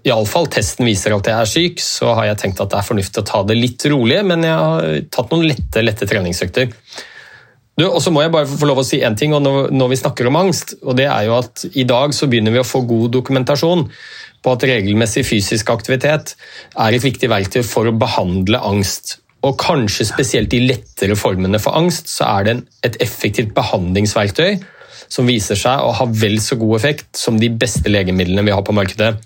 Iallfall 0.06 0.52
testen 0.54 0.86
viser 0.86 1.16
at 1.16 1.32
jeg 1.32 1.42
er 1.42 1.50
syk, 1.50 1.80
så 1.82 2.12
har 2.20 2.28
jeg 2.30 2.42
tenkt 2.44 2.60
at 2.62 2.70
det 2.70 2.78
er 2.78 2.86
fornuftig 2.86 3.24
å 3.24 3.26
ta 3.26 3.42
det 3.48 3.56
litt 3.58 3.88
rolig, 3.90 4.20
men 4.28 4.44
jeg 4.46 4.60
har 4.60 5.00
tatt 5.14 5.32
noen 5.34 5.48
lette, 5.50 5.82
lette 5.82 6.06
treningsøkter. 6.10 6.70
Du, 7.76 7.84
og 7.90 8.00
så 8.00 8.12
må 8.14 8.24
jeg 8.24 8.32
bare 8.32 8.48
få 8.48 8.70
lov 8.70 8.80
å 8.80 8.86
si 8.88 9.02
en 9.04 9.18
ting 9.20 9.34
når, 9.36 9.74
når 9.76 9.90
vi 9.92 10.00
snakker 10.00 10.30
om 10.30 10.38
angst. 10.40 10.78
og 10.82 10.96
det 10.96 11.10
er 11.12 11.28
jo 11.28 11.36
at 11.42 11.66
I 11.74 11.84
dag 11.88 12.16
så 12.16 12.30
begynner 12.32 12.56
vi 12.56 12.62
å 12.62 12.68
få 12.68 12.86
god 12.88 13.12
dokumentasjon 13.18 13.84
på 14.46 14.54
at 14.54 14.64
regelmessig 14.70 15.26
fysisk 15.28 15.70
aktivitet 15.74 16.36
er 16.80 16.96
et 16.96 17.04
viktig 17.04 17.28
verktøy 17.32 17.64
for 17.68 17.90
å 17.90 17.98
behandle 18.00 18.62
angst. 18.64 19.18
Og 19.46 19.58
kanskje 19.60 20.08
spesielt 20.08 20.54
de 20.54 20.64
lettere 20.64 21.18
formene 21.20 21.60
for 21.62 21.76
angst 21.78 22.10
så 22.14 22.30
er 22.38 22.48
det 22.48 22.56
et 22.88 22.98
effektivt 23.04 23.52
behandlingsverktøy 23.58 24.56
som 25.12 25.28
viser 25.30 25.60
seg 25.60 25.84
å 25.84 25.94
ha 26.00 26.08
vel 26.10 26.40
så 26.42 26.58
god 26.58 26.80
effekt 26.80 27.10
som 27.20 27.38
de 27.42 27.52
beste 27.52 27.92
legemidlene 27.92 28.46
vi 28.48 28.56
har 28.56 28.64
på 28.66 28.74
markedet. 28.74 29.18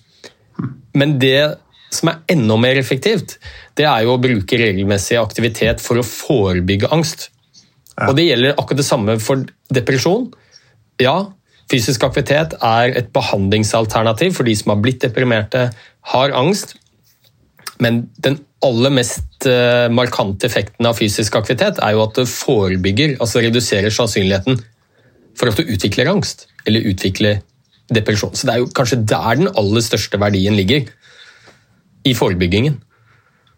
Men 0.98 1.20
det 1.22 1.60
som 1.94 2.12
er 2.12 2.24
enda 2.34 2.58
mer 2.60 2.78
effektivt, 2.82 3.38
det 3.78 3.86
er 3.88 4.04
jo 4.06 4.16
å 4.16 4.22
bruke 4.22 4.60
regelmessig 4.60 5.18
aktivitet 5.22 5.82
for 5.82 6.02
å 6.02 6.06
forebygge 6.06 6.90
angst. 6.94 7.30
Og 8.08 8.16
Det 8.16 8.28
gjelder 8.30 8.56
akkurat 8.56 8.80
det 8.80 8.88
samme 8.88 9.18
for 9.20 9.44
depresjon. 9.76 10.30
Ja, 11.02 11.32
fysisk 11.72 12.04
aktivitet 12.08 12.56
er 12.64 12.96
et 12.98 13.12
behandlingsalternativ 13.16 14.38
for 14.38 14.48
de 14.48 14.56
som 14.56 14.74
har 14.74 14.84
blitt 14.84 15.02
deprimerte, 15.04 15.70
har 16.14 16.36
angst. 16.36 16.76
Men 17.80 18.08
den 18.20 18.40
aller 18.66 18.92
mest 18.92 19.48
eh, 19.48 19.88
markante 19.92 20.48
effekten 20.48 20.88
av 20.88 20.98
fysisk 21.00 21.38
aktivitet 21.40 21.80
er 21.84 21.96
jo 21.96 22.04
at 22.04 22.18
det 22.20 22.28
forebygger, 22.32 23.16
altså 23.24 23.44
reduserer 23.44 23.94
sannsynligheten 23.94 24.60
for 25.40 25.52
at 25.52 25.60
du 25.60 25.72
utvikler 25.72 26.12
angst 26.12 26.48
eller 26.68 26.88
utvikler 26.90 27.40
depresjon. 27.94 28.36
Så 28.36 28.48
det 28.48 28.56
er 28.56 28.64
jo 28.64 28.72
kanskje 28.76 29.02
der 29.08 29.40
den 29.40 29.52
aller 29.58 29.86
største 29.86 30.20
verdien 30.22 30.58
ligger. 30.60 30.88
I 32.08 32.14
forebyggingen. 32.16 32.78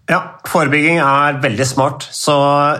Ja, 0.09 0.17
forebygging 0.49 0.97
er 0.99 1.37
veldig 1.43 1.65
smart. 1.67 2.07
Så 2.11 2.33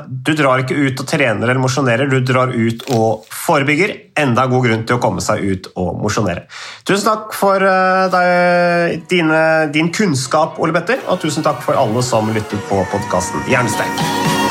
du 0.07 0.33
drar 0.35 0.63
ikke 0.63 0.75
ut 0.75 0.99
og 0.99 1.07
trener 1.07 1.47
eller 1.47 1.61
mosjonerer, 1.61 2.09
du 2.09 2.19
drar 2.25 2.51
ut 2.51 2.83
og 2.95 3.27
forebygger. 3.31 3.93
Enda 4.19 4.47
god 4.51 4.65
grunn 4.67 4.85
til 4.87 4.97
å 4.97 5.03
komme 5.03 5.23
seg 5.23 5.45
ut 5.45 5.71
og 5.75 6.01
mosjonere. 6.01 6.47
Tusen 6.87 7.07
takk 7.07 7.35
for 7.37 7.63
eh, 7.63 8.07
deg, 8.11 9.05
dine, 9.11 9.41
din 9.71 9.93
kunnskap, 9.95 10.59
Ole 10.59 10.75
Petter, 10.75 11.03
og 11.07 11.21
tusen 11.23 11.45
takk 11.45 11.63
for 11.63 11.79
alle 11.79 12.03
som 12.05 12.33
lyttet 12.35 12.59
på 12.69 12.83
podkasten 12.91 13.47
Jernstein. 13.51 14.50